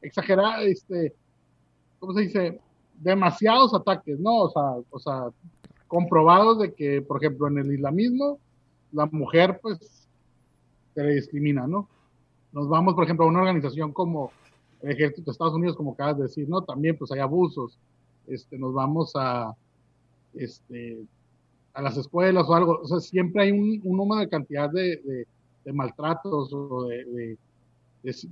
[0.00, 1.14] exagerar, este,
[1.98, 2.60] ¿cómo se dice?
[2.94, 4.42] Demasiados ataques, ¿no?
[4.42, 5.28] O sea, o sea,
[5.86, 8.38] comprobados de que, por ejemplo, en el islamismo,
[8.92, 10.08] la mujer, pues,
[10.94, 11.88] se le discrimina, ¿no?
[12.52, 14.30] Nos vamos, por ejemplo, a una organización como
[14.82, 16.62] Ejército de Estados Unidos, como acabas de decir, ¿no?
[16.62, 17.78] También, pues, hay abusos.
[18.26, 19.54] Este, nos vamos a,
[20.34, 21.04] este,
[21.74, 22.80] a las escuelas o algo.
[22.82, 25.26] O sea, siempre hay un, número de cantidad de,
[25.64, 27.38] de, maltratos o de, de,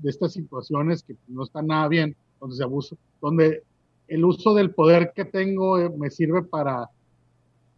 [0.05, 3.63] estas situaciones que no están nada bien, donde se abusa, donde
[4.09, 6.91] el uso del poder que tengo eh, me sirve para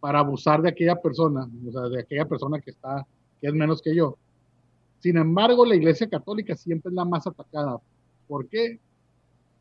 [0.03, 3.07] para abusar de aquella persona, o sea, de aquella persona que está,
[3.39, 4.17] que es menos que yo.
[4.99, 7.79] Sin embargo, la Iglesia Católica siempre es la más atacada.
[8.27, 8.79] ¿Por qué?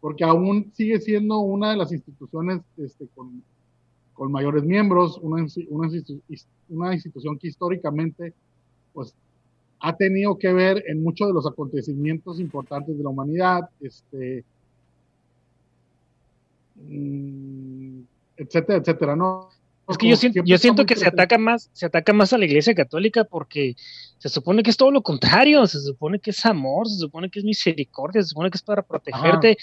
[0.01, 3.43] Porque aún sigue siendo una de las instituciones este, con,
[4.31, 5.89] mayores miembros, una, una,
[6.69, 8.33] una, institución que históricamente
[8.93, 9.17] pues,
[9.81, 14.45] ha tenido que ver en muchos de los acontecimientos importantes de la humanidad, este,
[16.77, 18.01] mm,
[18.37, 19.49] etcétera, etcétera, ¿no?
[19.93, 22.45] Es que yo siento, yo siento que se ataca más, se ataca más a la
[22.45, 23.77] iglesia católica porque
[24.19, 27.41] se supone que es todo lo contrario, se supone que es amor, se supone que
[27.41, 29.57] es misericordia, se supone que es para protegerte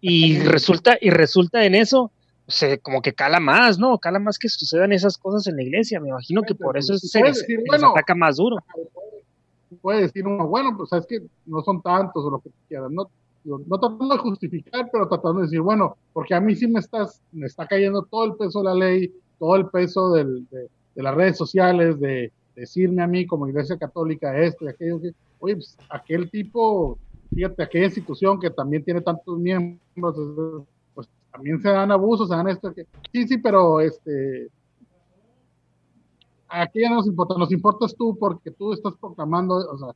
[0.00, 2.10] y resulta, y resulta en eso,
[2.46, 3.98] se como que cala más, ¿no?
[3.98, 6.00] Cala más que sucedan esas cosas en la iglesia.
[6.00, 8.58] Me imagino que por eso se, ataca más duro.
[9.80, 13.10] Puede decir uno, bueno, pues es que no son tantos o lo que quieran, no,
[13.44, 17.20] no tratando de justificar, pero tratando de decir, bueno, porque a mí sí me estás,
[17.32, 20.68] me está cayendo todo el peso de la ley, todo el peso del, de,
[21.02, 25.56] las redes sociales, de decirme a mí como iglesia católica esto y aquello, que, oye,
[25.56, 26.98] pues, aquel tipo,
[27.34, 30.64] fíjate, aquella institución que también tiene tantos miembros,
[30.94, 32.72] pues también se dan abusos, se dan esto,
[33.12, 34.48] sí, sí, pero este,
[36.48, 39.88] aquí ya no nos importa, nos importas tú porque tú estás proclamando, o sea,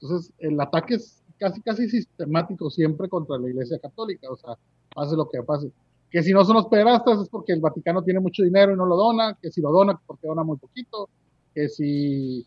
[0.00, 4.56] entonces el ataque es casi, casi sistemático siempre contra la iglesia católica, o sea,
[4.94, 5.72] pase lo que pase
[6.10, 8.86] que si no son los pederastas es porque el Vaticano tiene mucho dinero y no
[8.86, 11.08] lo dona, que si lo dona porque dona muy poquito,
[11.54, 12.46] que si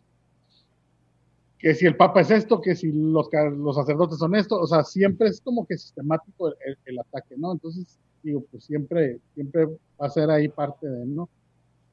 [1.64, 4.84] que si el Papa es esto, que si los, los sacerdotes son esto, o sea,
[4.84, 6.52] siempre es como que sistemático
[6.84, 7.52] el, ataque, ¿no?
[7.52, 11.30] Entonces, digo, pues siempre, siempre va a ser ahí parte de, ¿no?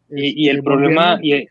[0.10, 1.48] y, el este, problema, y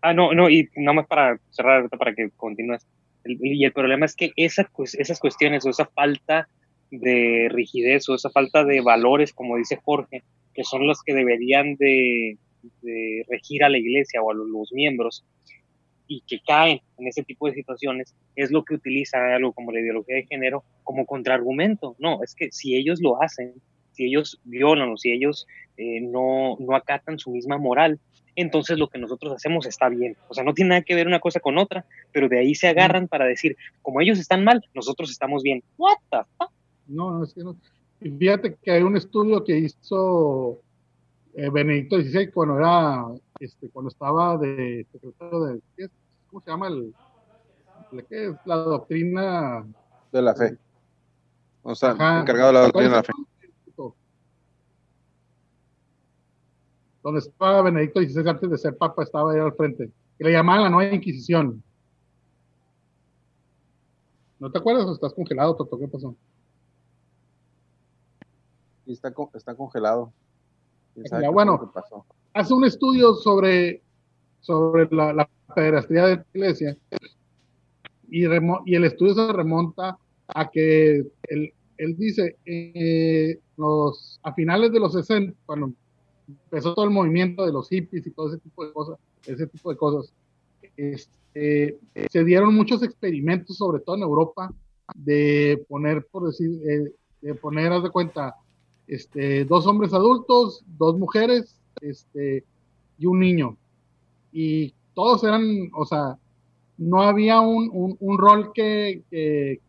[0.00, 2.86] ah, no, no, y nada más para cerrar, para que continúes,
[3.24, 6.48] y el problema es que esa, esas cuestiones o esa falta
[6.90, 10.22] de rigidez o esa falta de valores, como dice Jorge,
[10.54, 12.38] que son los que deberían de,
[13.28, 15.24] regir a la iglesia o a los, miembros
[16.08, 19.80] y que caen en ese tipo de situaciones, es lo que utiliza algo como la
[19.80, 21.96] ideología de género como contraargumento.
[21.98, 23.54] No, es que si ellos lo hacen,
[23.92, 27.98] si ellos violan o si ellos eh, no, no acatan su misma moral,
[28.36, 30.16] entonces lo que nosotros hacemos está bien.
[30.28, 32.68] O sea, no tiene nada que ver una cosa con otra, pero de ahí se
[32.68, 35.62] agarran para decir, como ellos están mal, nosotros estamos bien.
[35.76, 36.52] What the fuck?
[36.88, 37.56] No, es que no.
[38.00, 40.60] fíjate que hay un estudio que hizo
[41.34, 43.06] eh, Benedicto XVI cuando era,
[43.40, 45.90] este, cuando estaba de secretario de,
[46.28, 46.94] ¿cómo se llama el,
[48.08, 49.66] qué es la doctrina
[50.12, 50.56] de la fe?
[51.62, 53.12] O sea, encargado de la doctrina de la fe.
[57.02, 60.64] Donde estaba Benedicto XVI antes de ser papa, estaba ahí al frente, que le llamaban
[60.64, 61.62] la nueva Inquisición.
[64.38, 65.78] ¿No te acuerdas o estás congelado, Toto?
[65.78, 66.16] ¿Qué pasó?
[68.86, 70.12] Y está, está congelado.
[71.32, 71.72] bueno,
[72.32, 73.82] hace un estudio sobre,
[74.40, 76.76] sobre la, la pederastía de la iglesia
[78.08, 84.72] y, y el estudio se remonta a que él, él dice, eh, los, a finales
[84.72, 85.72] de los 60, cuando
[86.28, 89.70] empezó todo el movimiento de los hippies y todo ese tipo de cosas, ese tipo
[89.70, 90.12] de cosas,
[90.76, 91.78] este,
[92.10, 94.52] se dieron muchos experimentos, sobre todo en Europa,
[94.94, 98.34] de poner, por decir, eh, de poner, haz de cuenta,
[98.86, 102.44] este, dos hombres adultos, dos mujeres, este,
[102.98, 103.56] y un niño.
[104.32, 106.18] Y todos eran, o sea,
[106.78, 109.02] no había un, un, rol que,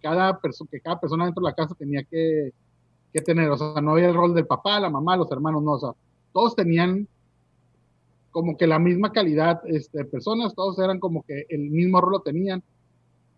[0.02, 0.40] cada
[0.70, 2.52] que cada persona dentro de la casa tenía que,
[3.14, 3.50] que, tener.
[3.50, 5.74] O sea, no había el rol del papá, la mamá, los hermanos, no.
[5.74, 5.92] O sea,
[6.34, 7.08] todos tenían
[8.32, 12.12] como que la misma calidad este, de personas, todos eran como que el mismo rol
[12.14, 12.62] lo tenían.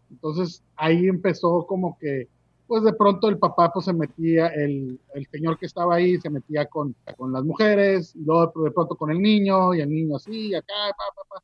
[0.09, 2.27] Entonces ahí empezó como que,
[2.69, 6.29] pues de pronto el papá pues se metía, el, el señor que estaba ahí se
[6.29, 10.17] metía con, con las mujeres, y luego de pronto con el niño, y el niño
[10.17, 11.43] así, acá, pa, pa, pa.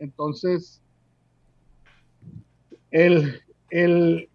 [0.00, 0.82] Entonces,
[2.90, 3.40] el,
[3.70, 4.28] el,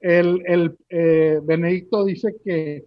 [0.00, 2.84] el, el eh, Benedicto dice que,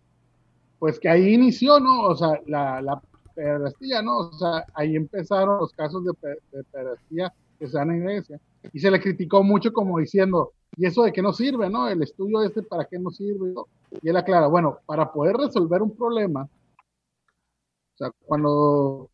[0.78, 2.07] pues que ahí inició, ¿no?
[2.07, 3.01] O sea, la, la
[4.03, 4.18] ¿no?
[4.18, 6.11] O sea, ahí empezaron los casos de,
[6.51, 8.41] de que se dan en iglesia.
[8.72, 11.88] Y se le criticó mucho como diciendo, ¿y eso de qué no sirve, no?
[11.88, 13.53] El estudio este, ¿para qué no sirve?
[14.01, 19.09] Y él aclara, bueno, para poder resolver un problema, o sea, cuando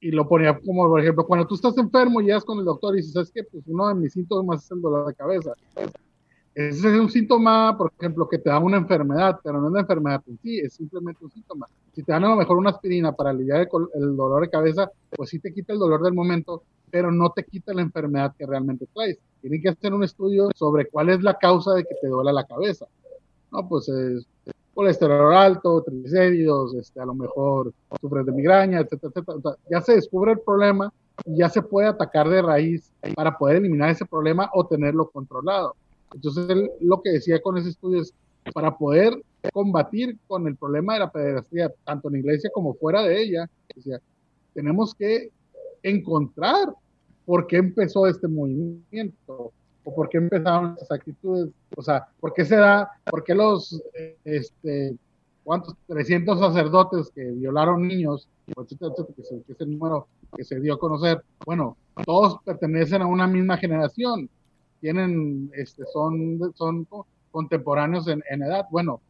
[0.00, 2.94] y lo ponía como, por ejemplo, cuando tú estás enfermo y llegas con el doctor
[2.94, 3.44] y dices, ¿sabes qué?
[3.44, 5.52] Pues uno de mis síntomas es el dolor de cabeza.
[6.54, 9.80] Ese es un síntoma, por ejemplo, que te da una enfermedad, pero no es una
[9.80, 11.66] enfermedad en sí, es simplemente un síntoma.
[11.92, 15.30] Si te dan a lo mejor una aspirina para aliviar el, dolor de cabeza, pues
[15.30, 18.86] sí te quita el dolor del momento, pero no te quita la enfermedad que realmente
[18.94, 19.18] traes.
[19.40, 22.44] Tienen que hacer un estudio sobre cuál es la causa de que te duela la
[22.44, 22.86] cabeza.
[23.50, 24.26] No, pues es,
[24.74, 29.56] colesterol alto, triglicéridos, este, a lo mejor sufres de migraña, etcétera, etcétera.
[29.70, 30.92] ya se descubre el problema
[31.24, 35.74] y ya se puede atacar de raíz para poder eliminar ese problema o tenerlo controlado.
[36.14, 38.14] Entonces, él, lo que decía con ese estudio es,
[38.54, 39.22] para poder
[39.52, 43.50] combatir con el problema de la pederastía, tanto en la iglesia como fuera de ella,
[43.74, 44.00] decía,
[44.54, 45.30] tenemos que
[45.82, 46.74] encontrar
[47.24, 49.52] por qué empezó este movimiento,
[49.84, 53.80] o por qué empezaron esas actitudes, o sea, por qué se da, por qué los,
[54.24, 54.96] este,
[55.44, 60.06] cuántos, 300 sacerdotes que violaron niños, etcétera, etcétera, que, es el número
[60.36, 64.28] que se dio a conocer, bueno, todos pertenecen a una misma generación,
[64.80, 66.86] tienen, este, son, son
[67.30, 69.00] contemporáneos en, edad, bueno,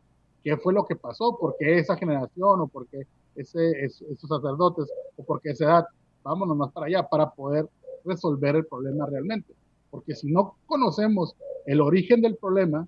[0.43, 1.37] ¿qué fue lo que pasó?
[1.39, 5.87] ¿Por qué esa generación o por qué ese, esos sacerdotes o por qué esa edad?
[6.23, 7.69] Vámonos más para allá para poder
[8.05, 9.55] resolver el problema realmente
[9.91, 12.87] porque si no conocemos el origen del problema,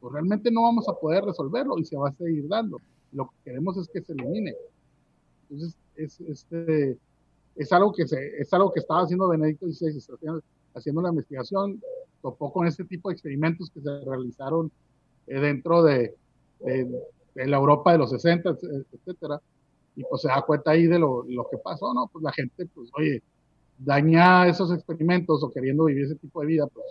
[0.00, 2.80] pues realmente no vamos a poder resolverlo y se va a seguir dando.
[3.12, 4.54] Lo que queremos es que se elimine.
[5.48, 6.98] Entonces, es, este,
[7.56, 9.98] es, algo, que se, es algo que estaba haciendo Benedicto XVI,
[10.74, 11.80] haciendo, la investigación,
[12.20, 14.70] topó con este tipo de experimentos que se realizaron
[15.26, 16.14] eh, dentro de,
[16.60, 18.56] de, la Europa de los 60,
[18.92, 19.40] etcétera,
[19.96, 22.08] y pues se da cuenta ahí de lo, lo que pasó, ¿no?
[22.12, 23.22] Pues la gente, pues, oye,
[23.78, 26.86] daña esos experimentos o queriendo vivir ese tipo de vida, pues,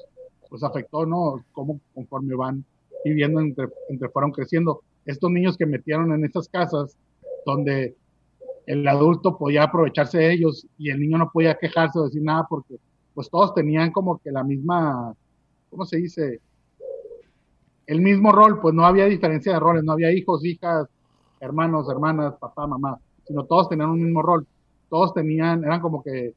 [0.50, 1.44] pues afectó, ¿no?
[1.52, 2.66] Cómo conforme van
[3.06, 4.82] viviendo, entre, entre fueron creciendo.
[5.06, 6.98] Estos niños que metieron en estas casas,
[7.46, 7.96] donde
[8.66, 12.48] el adulto podía aprovecharse de ellos y el niño no podía quejarse o decir nada
[12.50, 12.76] porque
[13.14, 15.16] pues todos tenían como que la misma,
[15.70, 16.42] ¿cómo se dice?
[17.86, 20.88] El mismo rol, pues no había diferencia de roles, no había hijos, hijas,
[21.40, 24.48] hermanos, hermanas, papá, mamá, sino todos tenían un mismo rol.
[24.90, 26.34] Todos tenían, eran como que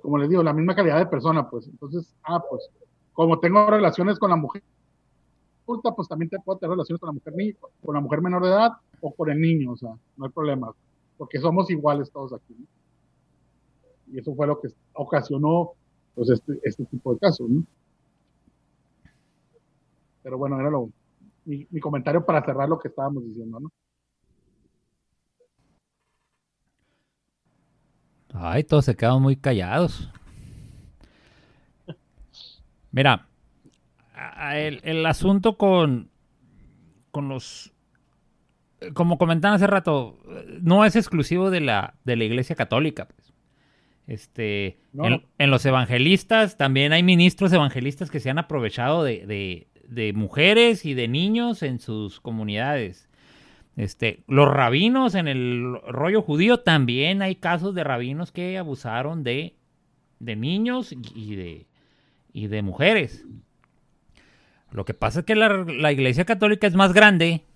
[0.00, 1.66] como les digo, la misma calidad de persona, pues.
[1.68, 2.68] Entonces, ah, pues,
[3.12, 4.62] como tengo relaciones con la mujer
[5.64, 8.42] adulta, pues también te puedo tener relaciones con la mujer ni con la mujer menor
[8.42, 10.72] de edad o con el niño, o sea, no hay problema,
[11.16, 12.56] porque somos iguales todos aquí.
[14.08, 15.72] Y eso fue lo que ocasionó,
[16.14, 17.62] pues, este, este tipo de casos, ¿no?
[20.22, 20.90] Pero bueno, era lo,
[21.44, 23.70] mi, mi comentario para cerrar lo que estábamos diciendo, ¿no?
[28.42, 30.08] Ay, todos se quedan muy callados.
[32.90, 33.28] Mira,
[34.54, 36.10] el, asunto con,
[37.10, 37.74] con los...
[38.94, 40.18] Como comentaban hace rato,
[40.62, 43.08] no es exclusivo de la, de la Iglesia Católica.
[43.08, 43.34] Pues.
[44.06, 44.80] Este,
[45.38, 50.94] en, los evangelistas también hay ministros evangelistas que se han aprovechado de, de mujeres y
[50.94, 53.09] de niños en sus comunidades.
[53.80, 59.54] Este, los rabinos en el rollo judío también hay casos de rabinos que abusaron de,
[60.18, 61.66] niños y de,
[62.30, 63.24] y de mujeres.
[64.70, 67.46] Lo que pasa es que la, iglesia católica es más grande,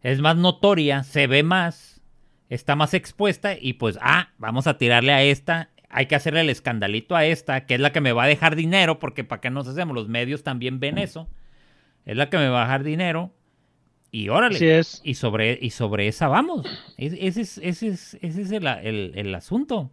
[0.00, 2.00] es más notoria, se ve más,
[2.48, 6.48] está más expuesta y pues, ah, vamos a tirarle a esta, hay que hacerle el
[6.48, 9.50] escandalito a esta, que es la que me va a dejar dinero, porque para qué
[9.50, 11.28] nos hacemos, los medios también ven eso,
[12.06, 13.34] es la que me va a dejar dinero.
[14.14, 15.00] Y órale, Así es.
[15.02, 16.64] y sobre, y sobre esa vamos.
[16.96, 19.90] Es- ese es, ese es, ese es el, el- el asunto.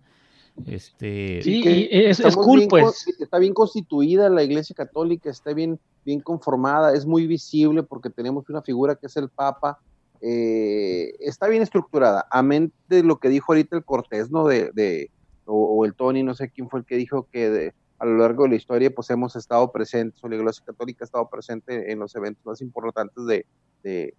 [0.68, 3.08] Este, Sí, y es, cool, bien pues.
[3.20, 8.48] está bien constituida la iglesia católica, está bien, bien conformada, es muy visible porque tenemos
[8.48, 9.80] una figura que es el Papa,
[10.22, 14.46] eh, está bien estructurada, amén de lo que dijo ahorita el Cortés, ¿no?
[14.46, 15.10] De, de-
[15.46, 18.18] o, o el Tony, no sé quién fue el que dijo que de- a lo
[18.18, 21.92] largo de la historia pues hemos estado presentes, o la iglesia católica ha estado presente
[21.92, 23.48] en los eventos más importantes de,
[23.84, 24.14] de,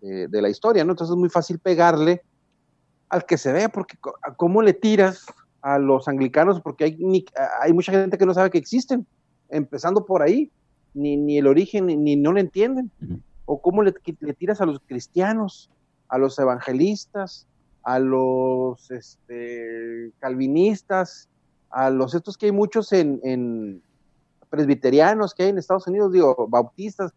[0.00, 0.92] de- de la historia, ¿no?
[0.92, 2.22] Entonces es muy fácil pegarle
[3.08, 3.96] al que se vea, porque
[4.36, 5.26] ¿cómo le tiras
[5.60, 6.60] a los anglicanos?
[6.60, 7.24] Porque hay, ni-
[7.60, 9.06] hay mucha gente que no sabe que existen,
[9.48, 10.50] empezando por ahí,
[10.94, 12.90] ni, ni el origen, ni, ni no lo entienden.
[13.44, 15.70] O cómo le, le tiras a los cristianos,
[16.08, 17.46] a los evangelistas,
[17.82, 21.28] a los este, calvinistas,
[21.70, 23.82] a los estos que hay muchos en, en
[24.50, 27.12] presbiterianos que hay en Estados Unidos, digo, bautistas.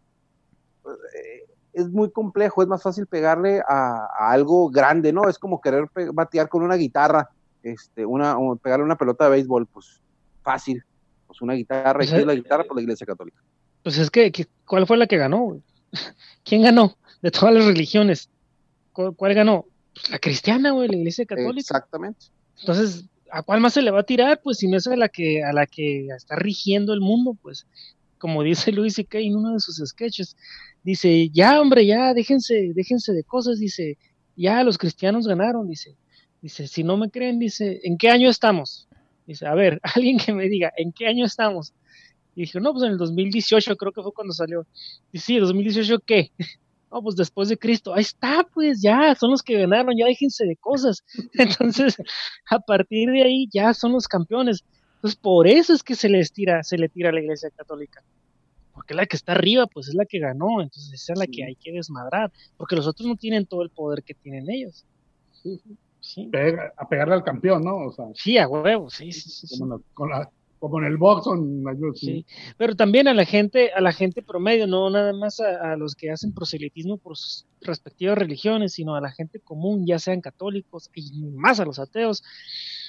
[1.76, 5.28] Es muy complejo, es más fácil pegarle a, a algo grande, ¿no?
[5.28, 7.28] Es como querer batear con una guitarra,
[7.62, 10.00] este, una, o pegarle una pelota de béisbol, pues
[10.42, 10.82] fácil.
[11.26, 12.64] Pues una guitarra, y Pues, ¿qué es eh, la guitarra?
[12.64, 13.42] Pues la iglesia católica.
[13.82, 15.60] Pues es que, que- ¿cuál fue la que ganó?
[16.44, 16.96] ¿Quién ganó?
[17.20, 18.30] De todas las religiones.
[18.92, 19.66] ¿Cuál, cuál ganó?
[19.92, 21.60] Pues la cristiana, güey, la iglesia católica.
[21.60, 22.26] Exactamente.
[22.60, 24.40] Entonces, ¿a cuál más se le va a tirar?
[24.42, 27.66] Pues si no es a la que, a la que está rigiendo el mundo, pues,
[28.18, 29.18] como dice Luis C.K.
[29.18, 30.36] en uno de sus sketches,
[30.86, 33.98] dice, ya hombre, ya, déjense, déjense de cosas, dice,
[34.36, 35.96] ya los cristianos ganaron, dice,
[36.40, 38.86] dice, si no me creen, dice, ¿en qué año estamos?
[39.26, 41.74] Dice, a ver, alguien que me diga, ¿en qué año estamos?
[42.36, 44.64] Y dije, no, pues en el 2018 creo que fue cuando salió.
[45.12, 46.30] Dice, sí, 2018 qué?
[46.88, 47.92] No, pues después de Cristo.
[47.92, 51.02] Ahí está, pues ya, son los que ganaron, ya déjense de cosas.
[51.34, 51.96] Entonces,
[52.48, 54.64] a partir de ahí ya son los campeones.
[54.94, 58.04] Entonces, por eso es que se les tira, se le tira a la iglesia católica.
[58.76, 61.30] Porque la que está arriba, pues es la que ganó, entonces esa es la Sí.
[61.32, 64.84] que hay que desmadrar, porque los otros no tienen todo el poder que tienen ellos.
[66.00, 67.76] Sí, Pega- a pegarle al campeón, ¿no?
[67.88, 69.58] O sea, sí, a huevo, sí, sí, sí, sí.
[69.58, 71.74] como, en la- con la- como en el box o en la.
[71.94, 72.24] Sí,
[72.56, 75.94] pero también a la gente, a la gente promedio, no nada más a, a los
[75.94, 80.90] que hacen proselitismo por sus respectivas religiones, sino a la gente común, ya sean católicos
[80.94, 82.22] y más a los ateos.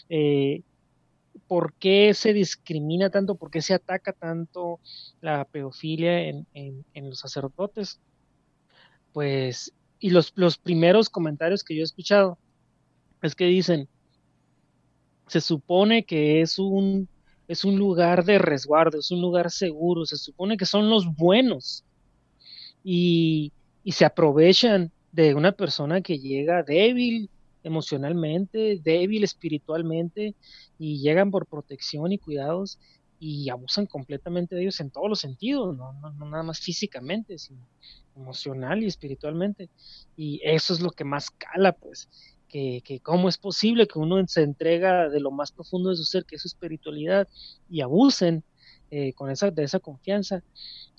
[0.10, 0.62] Eh,
[1.48, 3.36] ¿Por qué se discrimina tanto?
[3.38, 4.82] ¿Por qué se ataca tanto
[5.22, 8.02] la pedofilia en, en- los sacerdotes?
[9.12, 12.40] Pues, y los, los primeros comentarios que yo he escuchado
[13.22, 13.90] es que dicen,
[15.28, 17.10] se supone que es un
[17.48, 21.86] es un lugar de resguardo, es un lugar seguro, se supone que son los buenos
[22.84, 27.32] y, y se aprovechan de una persona que llega débil
[27.68, 30.36] emocionalmente, débil espiritualmente
[30.80, 32.80] y llegan por protección y cuidados
[33.20, 37.38] y abusan completamente de ellos en todos los sentidos, no, no, no nada más físicamente,
[37.38, 37.68] sino
[38.16, 39.70] emocional y espiritualmente.
[40.16, 42.10] Y eso es lo que más cala, pues,
[42.48, 46.06] que, que cómo es posible que uno se entrega de lo más profundo de su
[46.06, 47.28] ser, que es su espiritualidad,
[47.70, 48.44] y abusen
[48.90, 50.44] eh, con esa, de esa confianza,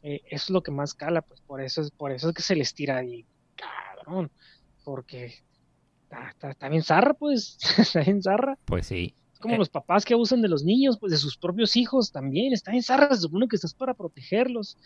[0.02, 2.42] eh, eso es lo que más cala, pues por eso es, por eso es que
[2.42, 3.24] se les tira ahí,
[3.56, 4.30] cabrón,
[4.84, 5.34] porque
[6.08, 8.58] está, está, está bien zarra, pues, está bien zarra.
[8.64, 9.14] Pues sí.
[9.32, 9.58] Es como Eh.
[9.58, 12.82] los papás que abusan de los niños, pues de sus propios hijos también, está bien
[12.82, 14.76] zarra, se supone que estás para protegerlos,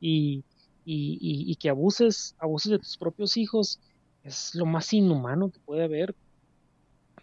[0.00, 0.44] y,
[0.84, 3.80] y, y, y que abuses, abuses de tus propios hijos,
[4.22, 6.14] es lo más inhumano que puede haber.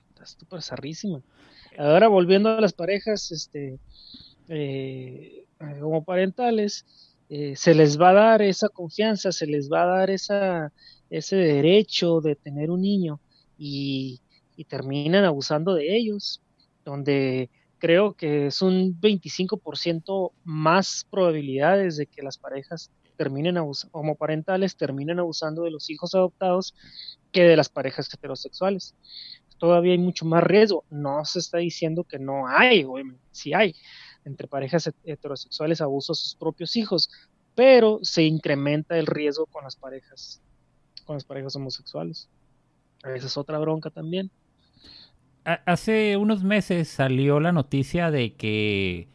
[0.09, 1.21] Está súper zarrísima.
[1.77, 3.77] Ahora volviendo a las parejas, este,
[4.47, 5.45] eh,
[5.81, 6.85] homoparentales,
[7.29, 10.71] eh, se les va a dar esa confianza, se les va a dar esa,
[11.09, 13.19] ese derecho de tener un niño
[13.57, 14.21] y,
[14.69, 16.41] terminan abusando de ellos,
[16.85, 17.49] donde
[17.79, 23.57] creo que es un 25% más probabilidades de que las parejas terminen
[23.91, 26.73] homoparentales terminen abusando de los hijos adoptados
[27.31, 28.95] que de las parejas heterosexuales.
[29.57, 30.85] Todavía hay mucho más riesgo.
[30.89, 33.75] No se está diciendo que no hay, obviamente, sí hay
[34.25, 37.09] entre parejas heterosexuales abuso a sus propios hijos,
[37.55, 40.41] pero se incrementa el riesgo con las parejas,
[41.05, 42.29] con las parejas homosexuales.
[43.03, 44.29] Esa es otra bronca también.
[45.43, 49.09] Hace unos meses salió la noticia de que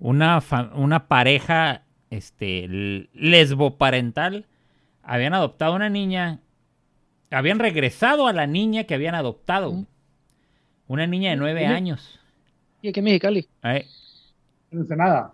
[0.00, 0.42] una,
[0.74, 2.66] una pareja este,
[3.12, 4.46] lesboparental
[5.02, 6.40] habían adoptado una niña,
[7.30, 9.72] habían regresado a la niña que habían adoptado.
[9.74, 9.86] Mm.
[10.88, 12.18] Una niña de nueve ¿Y me- años.
[12.80, 13.48] ¿Y aquí en Mexicali?
[13.62, 13.82] En
[14.72, 15.32] Ensenada.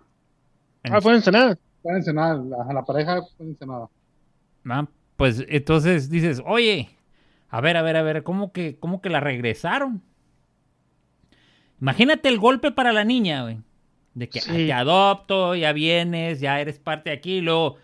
[0.83, 1.57] en- Ah, fue en Ensenada.
[1.81, 2.35] Fue en Ensenada.
[2.35, 3.87] La, la pareja fue en Ensenada.
[4.65, 4.85] Ah,
[5.15, 6.89] pues entonces dices, oye,
[7.51, 10.01] A ver, a ver, a ver, ¿cómo que, cómo que la regresaron?
[11.79, 13.57] Imagínate el golpe para la niña, güey.
[14.13, 14.49] De que Sí.
[14.51, 17.77] te adopto, ya vienes, ya eres parte de aquí, y luego,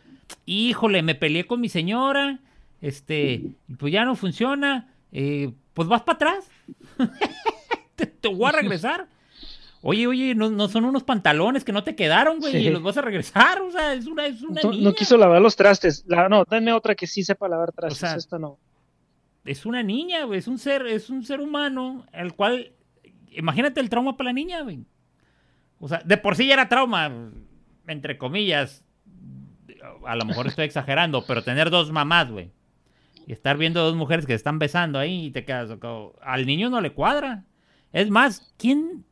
[0.46, 2.40] híjole, me peleé con mi señora,
[2.82, 3.44] este,
[3.80, 6.50] pues ya no funciona, eh, pues vas para atrás.
[7.96, 9.08] te, te voy a regresar.
[9.82, 12.58] Oye, oye, ¿no, no son unos pantalones que no te quedaron, güey, Sí.
[12.60, 14.84] y los vas a regresar, o sea, es una, es una No, niña.
[14.84, 16.04] no quiso lavar los trastes.
[16.08, 18.00] La, no, dame otra que sí sepa lavar trastes.
[18.00, 18.58] sea, Esta no.
[19.48, 22.74] Es una niña, güey, es un ser, es un ser humano, el cual,
[23.32, 24.86] imagínate el trauma para la niña, güey.
[25.80, 27.12] O sea, de por sí ya era trauma,
[27.88, 28.84] entre comillas.
[30.06, 32.52] A lo mejor estoy exagerando, pero tener dos mamás, güey.
[33.26, 36.46] Y estar viendo dos mujeres que se están besando ahí y te quedas como, al
[36.46, 37.46] niño no le cuadra.
[37.92, 39.06] Es más, ¿quién,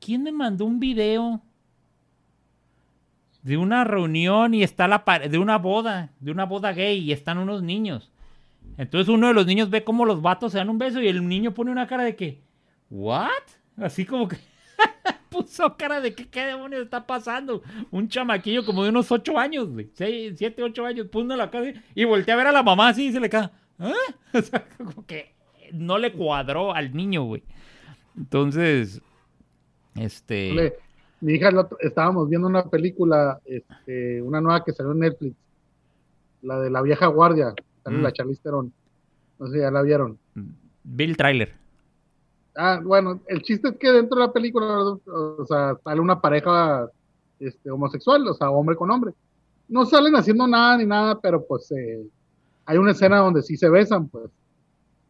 [0.00, 1.42] quién me mandó un video
[3.42, 7.38] de una reunión y está la de una boda, de una boda gay y están
[7.38, 8.10] unos niños?
[8.80, 11.28] Entonces uno de los niños ve cómo los vatos se dan un beso y el
[11.28, 12.40] niño pone una cara de que,
[12.88, 13.28] ¿what?
[13.76, 14.38] Así como que
[15.28, 17.60] puso cara de que qué demonios está pasando.
[17.90, 19.90] Un chamaquillo como de unos 8 años, güey.
[19.92, 23.12] 7, 8 años, puso la cara y voltea a ver a la mamá así y
[23.12, 23.50] se le cae.
[23.78, 23.92] ¿Ah?
[24.32, 25.34] O sea, como que
[25.74, 27.42] no le cuadró al niño, güey.
[28.16, 29.02] Entonces,
[29.94, 30.52] este...
[30.52, 30.74] Ole,
[31.20, 31.50] Mi hija,
[31.80, 35.36] estábamos viendo una película, este, una nueva que salió en Netflix,
[36.40, 38.02] la de la vieja guardia, sale Mm.
[38.02, 38.72] la Charlize Theron.
[39.38, 40.18] No sé ya la vieron.
[40.84, 41.52] Bill Trailer.
[42.56, 46.88] Ah, bueno, el chiste es que dentro de la película, o sea, sale una pareja
[47.38, 49.12] este, homosexual, o sea, hombre con hombre.
[49.68, 52.04] No salen haciendo nada ni nada, pero pues eh,
[52.66, 54.30] hay una escena donde sí se besan, pues.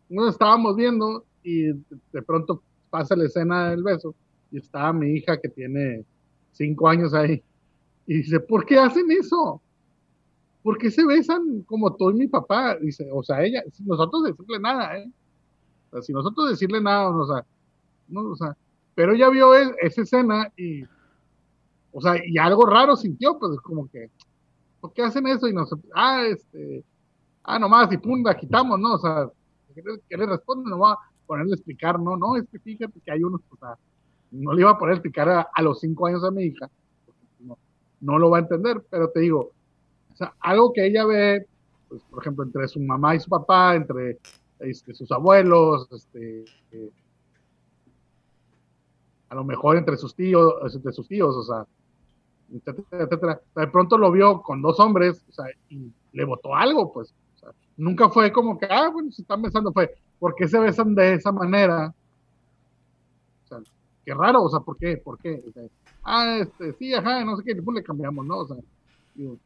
[0.08, 1.76] Nos estábamos viendo y de,
[2.12, 4.14] de pronto pasa la escena del beso
[4.50, 6.04] y está mi hija que tiene
[6.52, 7.42] cinco años ahí
[8.06, 9.62] y dice, ¿por qué hacen eso?
[10.62, 12.76] ¿Por qué se besan como tú y mi papá?
[12.76, 15.10] Dice, o sea, ella, sin nosotros decirle nada, ¿eh?
[15.88, 17.44] O sea, si nosotros decirle nada, o sea,
[18.08, 18.56] no, o sea,
[18.94, 20.84] pero ella vio esa escena y,
[21.92, 24.10] o sea, y algo raro sintió, pues como que,
[24.80, 25.48] ¿por qué hacen eso?
[25.48, 26.84] Y nos, ah, este,
[27.44, 28.94] ah, nomás, y pum, la quitamos, ¿no?
[28.94, 29.30] O sea,
[29.74, 30.68] ¿qué le, responde?
[30.68, 33.56] No va a ponerle a explicar, no, no, es que fíjate que hay unos, o
[33.56, 33.78] sea,
[34.30, 36.70] no le iba a poner a explicar a, a los cinco años a mi hija,
[37.38, 37.56] no,
[38.00, 39.52] no lo va a entender, pero te digo,
[40.24, 41.46] sea, algo que ella ve,
[41.88, 44.18] pues, por ejemplo, entre su mamá y su papá, entre
[44.60, 46.90] este, sus abuelos, este, eh,
[49.28, 51.66] a lo mejor entre sus tíos, entre sus tíos, o sea,
[52.52, 53.40] etcétera, etcétera.
[53.56, 57.14] De pronto lo vio con dos hombres, o sea, y le votó algo, pues.
[57.76, 61.14] Nunca fue como que, ah, bueno, se están besando, fue, ¿por qué se besan de
[61.14, 61.94] esa manera?
[63.44, 63.58] O sea,
[64.04, 64.98] qué raro, o sea, ¿por qué?
[64.98, 65.42] ¿Por qué?
[66.02, 68.40] Ah, este, sí, ajá, no sé qué, pues le cambiamos, ¿no?
[68.40, 68.56] O sea,
[69.14, 69.38] digo,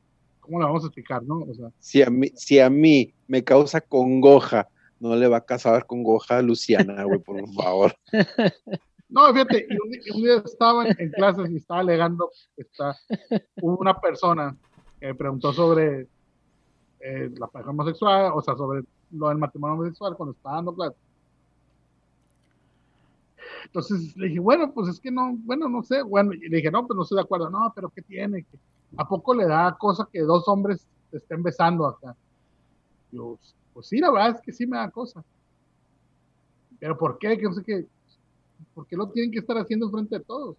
[0.44, 1.38] ¿cómo le vamos a explicar, no?
[1.40, 4.68] O sea, Si a mí, si a mí me causa congoja,
[5.00, 7.94] no le va a causar congoja a Luciana, güey, por favor.
[9.06, 12.96] No, fíjate, y un, día estaba en, en clases y estaba alegando, está,
[13.62, 14.56] hubo una persona
[14.98, 16.08] que me preguntó sobre
[16.98, 18.82] eh, la pareja homosexual, o sea, sobre
[19.12, 20.98] lo del matrimonio homosexual cuando estaba dando clases.
[23.66, 26.72] Entonces le dije, bueno, pues es que no, bueno, no sé, bueno, y le dije,
[26.72, 28.42] no, pues no estoy de acuerdo, no, pero ¿qué tiene?
[28.42, 28.58] ¿Qué-
[28.96, 32.16] ¿A poco le da cosa que dos hombres se estén besando acá?
[33.10, 33.38] Yo,
[33.72, 35.24] pues sí, la verdad es que sí me da cosa.
[36.78, 37.36] Pero ¿por qué?
[37.38, 37.86] Que no sé qué.
[38.74, 40.56] ¿Por qué lo tienen que estar haciendo frente de todos?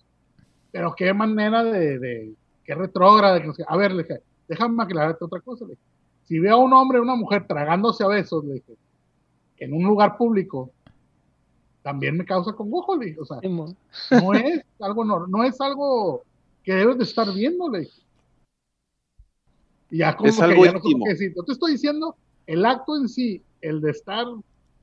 [0.71, 2.33] Pero qué manera de, de
[2.63, 3.39] qué retrógrada.
[3.39, 3.63] que no sé.
[3.67, 5.65] A ver, le dije, déjame aclararte otra cosa.
[5.65, 5.83] Le dije,
[6.25, 8.75] si veo a un hombre o una mujer tragándose a besos, le dije,
[9.57, 10.71] en un lugar público,
[11.81, 13.19] también me causa congojo, le dije.
[13.21, 16.23] O sea, no es algo, no, no es algo
[16.63, 18.01] que debes de estar viendo, le dije.
[19.95, 21.33] Y ya como Es que algo ya no decir.
[21.45, 22.17] Te estoy diciendo,
[22.47, 24.25] el acto en sí, el de estar,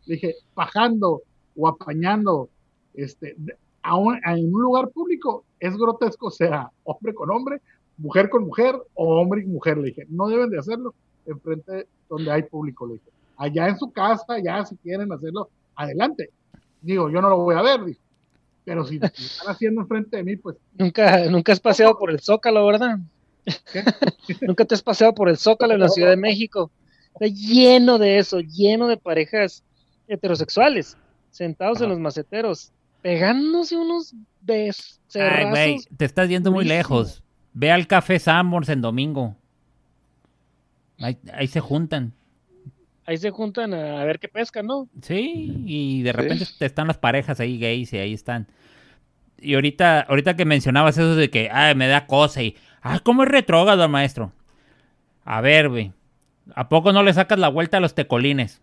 [0.07, 1.21] dije, pajando
[1.55, 2.49] o apañando
[2.95, 3.37] este,
[3.83, 7.61] a un, a- en un lugar público, es grotesco, sea hombre con hombre,
[7.99, 10.07] mujer con mujer o hombre y mujer, le dije.
[10.09, 10.95] No deben de hacerlo
[11.27, 13.11] enfrente donde hay público, le dije.
[13.37, 16.31] Allá en su casa, ya si quieren hacerlo, adelante.
[16.81, 18.01] Digo, yo no lo voy a ver, dije.
[18.65, 22.19] Pero si lo están haciendo enfrente de mí, pues Nunca, nunca has paseado por el
[22.21, 22.99] Zócalo, ¿verdad?
[23.44, 23.85] ¿Qué?
[24.47, 26.70] nunca te has paseado por el Zócalo en la Ciudad de México.
[27.14, 29.62] Está lleno de eso, lleno de parejas
[30.09, 30.97] heterosexuales,
[31.31, 35.51] sentados en los maceteros, pegándose unos Ay, becerrazos.
[35.51, 37.23] güey, te estás yendo muy lejos.
[37.52, 39.36] Ve al Café Sanborns en domingo.
[40.98, 42.14] Ahí, ahí se juntan.
[43.05, 44.89] Ahí se juntan a ver qué pescan, ¿no?
[45.02, 48.47] Sí, y de repente te están las parejas ahí gays y ahí están.
[49.39, 53.23] Y ahorita, ahorita que mencionabas eso de que, ay, me da cosa y, ay, ¿cómo
[53.23, 54.33] es retrógrado, maestro?
[55.25, 55.93] A ver, güey,
[56.55, 58.61] ¿a poco no le sacas la vuelta a los tecolines?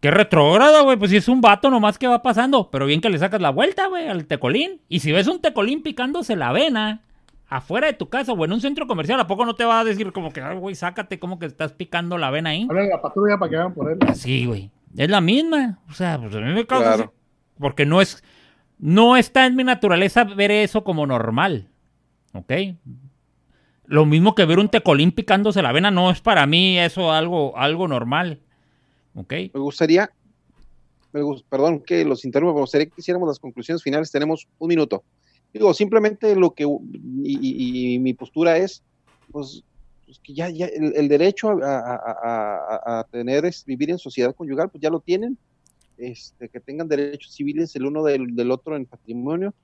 [0.00, 0.96] qué retrógrada, güey.
[0.96, 2.70] Pues si es un vato nomás que va pasando.
[2.70, 4.80] Pero bien que le sacas la vuelta, güey, al tecolín.
[4.88, 7.00] Y si ves un tecolín picándose la vena
[7.48, 9.84] afuera de tu casa o en un centro comercial, ¿a poco no te va a
[9.84, 12.66] decir como que, ay, güey, sácate como que estás picando la vena ahí?
[12.68, 13.98] Habla la patrulla para que vayan por él.
[14.08, 14.70] Así, güey.
[14.96, 15.78] Es la misma.
[15.90, 16.84] O sea, pues a mí me causa...
[16.94, 17.02] Claro.
[17.04, 17.12] así-
[17.58, 18.22] Porque no es...
[18.78, 21.68] No está en mi naturaleza ver eso como normal.
[22.36, 22.52] ¿Ok?
[23.86, 27.56] Lo mismo que ver un tecolín picándose la vena no es para mí eso algo,
[27.56, 28.40] algo normal.
[29.14, 29.32] ¿Ok?
[29.54, 30.10] Me gustaría,
[31.48, 34.10] perdón que los interrumpa, me gustaría que hiciéramos las conclusiones finales.
[34.10, 35.04] Tenemos un minuto.
[35.52, 36.66] Digo, simplemente lo que,
[37.22, 38.82] y, mi postura es,
[39.30, 39.62] pues,
[40.22, 45.38] que ya, el, derecho a, tener, vivir en sociedad conyugal, pues ya lo tienen.
[45.96, 49.54] Este, que tengan derechos civiles el uno del otro en patrimonio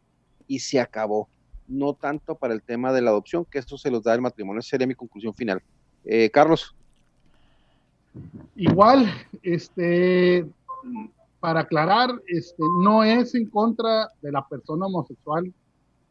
[0.47, 1.29] y se acabó.
[1.73, 4.61] No tanto para el tema de la adopción, que eso se los da el matrimonio.
[4.61, 5.63] Esa sería mi conclusión final.
[6.05, 6.75] Eh, Carlos.
[8.57, 9.07] Igual,
[9.43, 10.47] este,
[11.41, 15.53] para aclarar, este, no es en contra de la persona homosexual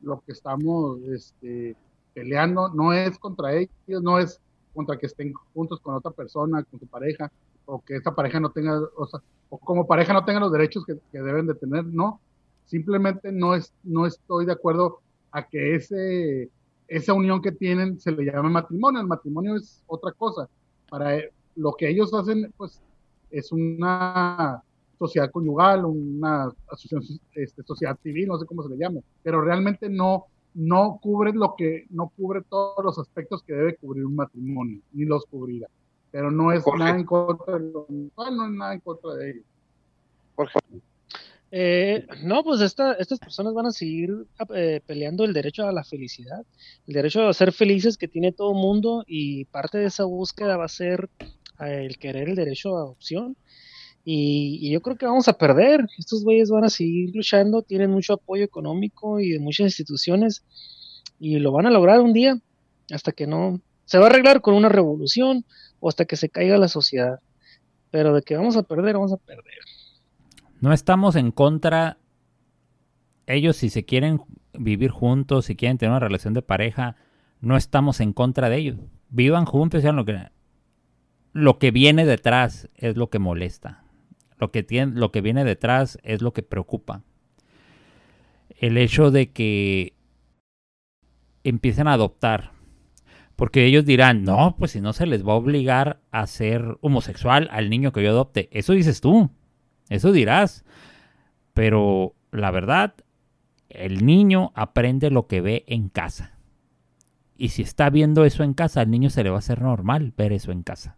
[0.01, 1.75] lo que estamos este,
[2.13, 4.39] peleando, no es contra ellos, no es
[4.73, 7.31] contra que estén juntos con otra persona, con su pareja,
[7.65, 10.85] o que esa pareja no tenga, o, sea, o como pareja no tenga los derechos
[10.85, 12.19] que, que deben de tener, no.
[12.65, 15.01] Simplemente no, es, no estoy de acuerdo
[15.31, 16.49] a que ese,
[16.87, 19.01] esa unión que tienen se le llame matrimonio.
[19.01, 20.49] El matrimonio es otra cosa.
[20.89, 22.81] Para e- lo que ellos hacen, pues,
[23.29, 24.61] es una
[24.99, 29.89] sociedad conyugal, una asociación, este, sociedad civil, no sé cómo se le llame, pero realmente
[29.89, 34.79] no, no cubre lo que, no cubre todos los aspectos que debe cubrir un matrimonio,
[34.93, 35.67] ni los cubrirá.
[36.11, 36.79] Pero no es Jorge.
[36.79, 39.45] nada en contra de lo no es nada en contra de ellos.
[40.35, 40.59] Jorge.
[41.53, 44.09] Eh, no, pues esta- estas personas van a seguir
[44.55, 46.45] eh, peleando el derecho a la felicidad,
[46.87, 50.65] el derecho a ser felices que tiene todo mundo y parte de esa búsqueda va
[50.65, 51.09] a ser
[51.59, 53.35] eh, el querer el derecho a adopción.
[54.05, 55.85] Y, y yo creo que vamos a perder.
[55.99, 60.43] Estos güeyes van a seguir luchando, tienen mucho apoyo económico y de muchas instituciones
[61.19, 62.39] y lo van a lograr un día
[62.91, 65.45] hasta que no se va a arreglar con una revolución
[65.79, 67.19] o hasta que se caiga la sociedad.
[67.91, 69.59] Pero de que vamos a perder, vamos a perder.
[70.61, 71.97] No estamos en contra.
[73.25, 74.21] Ellos, si se quieren
[74.53, 76.95] vivir juntos, si quieren tener una relación de pareja,
[77.41, 78.77] no estamos en contra de ellos.
[79.09, 80.29] Vivan juntos, sean lo que.
[81.33, 83.83] Lo que viene detrás es lo que molesta.
[84.37, 87.03] Lo que, tiene, lo que viene detrás es lo que preocupa.
[88.59, 89.95] El hecho de que
[91.43, 92.51] empiecen a adoptar.
[93.35, 97.49] Porque ellos dirán, no, pues si no se les va a obligar a ser homosexual
[97.51, 98.49] al niño que yo adopte.
[98.51, 99.31] Eso dices tú.
[99.91, 100.63] Eso dirás.
[101.53, 102.93] Pero la verdad,
[103.69, 106.31] el niño aprende lo que ve en casa.
[107.37, 110.13] Y si está viendo eso en casa, al niño se le va a hacer normal
[110.17, 110.95] ver eso en casa.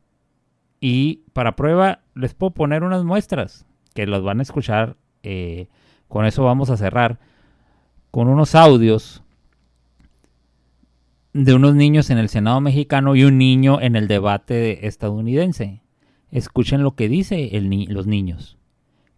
[0.80, 3.66] Y para prueba, les puedo poner unas muestras
[3.96, 4.96] que los van a escuchar.
[5.24, 5.70] eh,
[6.08, 7.20] con eso vamos a cerrar.
[8.12, 9.24] Con unos audios
[11.34, 15.82] de unos niños en el Senado mexicano y un niño en el debate estadounidense.
[16.30, 17.50] Escuchen lo que dice
[17.90, 18.60] los niños.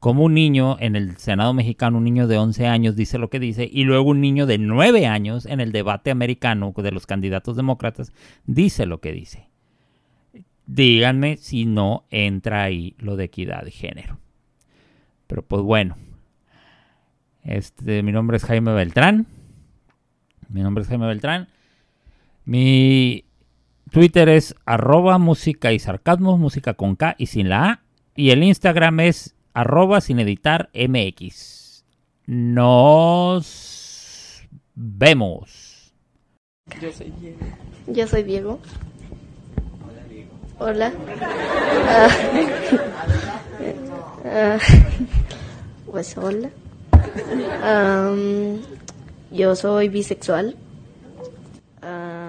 [0.06, 3.40] Como un niño en el Senado mexicano, un niño de 11 años dice lo que
[3.40, 7.56] dice, y luego un niño de 9 años en el debate americano de los candidatos
[7.56, 8.14] demócratas
[8.46, 9.50] dice lo que dice.
[10.68, 14.20] Díganme si no entra ahí lo de equidad de género.
[15.26, 15.98] Pero pues bueno.
[17.44, 19.26] Este, mi nombre es Jaime Beltrán.
[20.50, 21.48] Mi nombre es Jaime Beltrán.
[22.44, 23.26] Mi
[23.90, 27.82] Twitter es arroba música y sarcasmo, música con K y sin la A.
[28.16, 31.84] Y el Instagram es arroba sin editar MX.
[32.28, 33.86] Nos
[34.76, 35.94] vemos.
[37.88, 38.60] Yo soy Diego.
[40.60, 40.92] Hola.
[44.28, 44.58] Ah, ah,
[45.92, 46.50] pues hola.
[47.62, 48.60] Am,
[49.30, 50.56] yo soy bisexual.
[51.84, 52.25] Ah,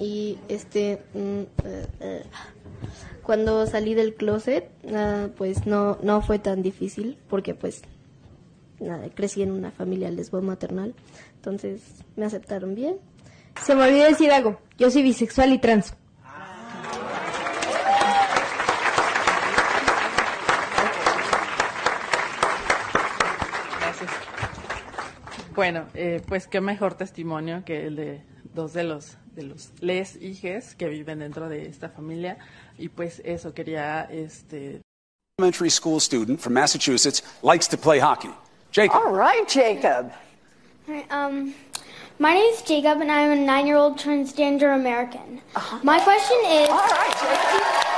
[0.00, 2.24] y este, mm, eh, eh,
[3.22, 7.82] cuando salí del closet, ah, pues no, no fue tan difícil porque pues
[8.80, 10.94] nada, crecí en una familia lesbo maternal,
[11.36, 11.82] entonces
[12.16, 12.96] me aceptaron bien.
[13.62, 14.58] Se me olvidó decir algo.
[14.78, 15.94] Yo soy bisexual y trans.
[23.80, 24.10] Gracias.
[25.54, 28.22] Bueno, eh, pues qué mejor testimonio que el de
[28.54, 32.38] dos de los de los les hijes que viven dentro de esta familia
[32.78, 34.80] y pues eso quería este
[35.38, 38.30] elementary school student from Massachusetts likes to play hockey.
[38.72, 39.02] Jacob.
[39.02, 40.12] All right, Jacob.
[41.10, 41.54] Um,
[42.18, 45.40] my name is Jacob, and I'm a nine-year-old transgender American.
[45.82, 46.68] My question is.
[46.68, 47.89] All right, Jacob.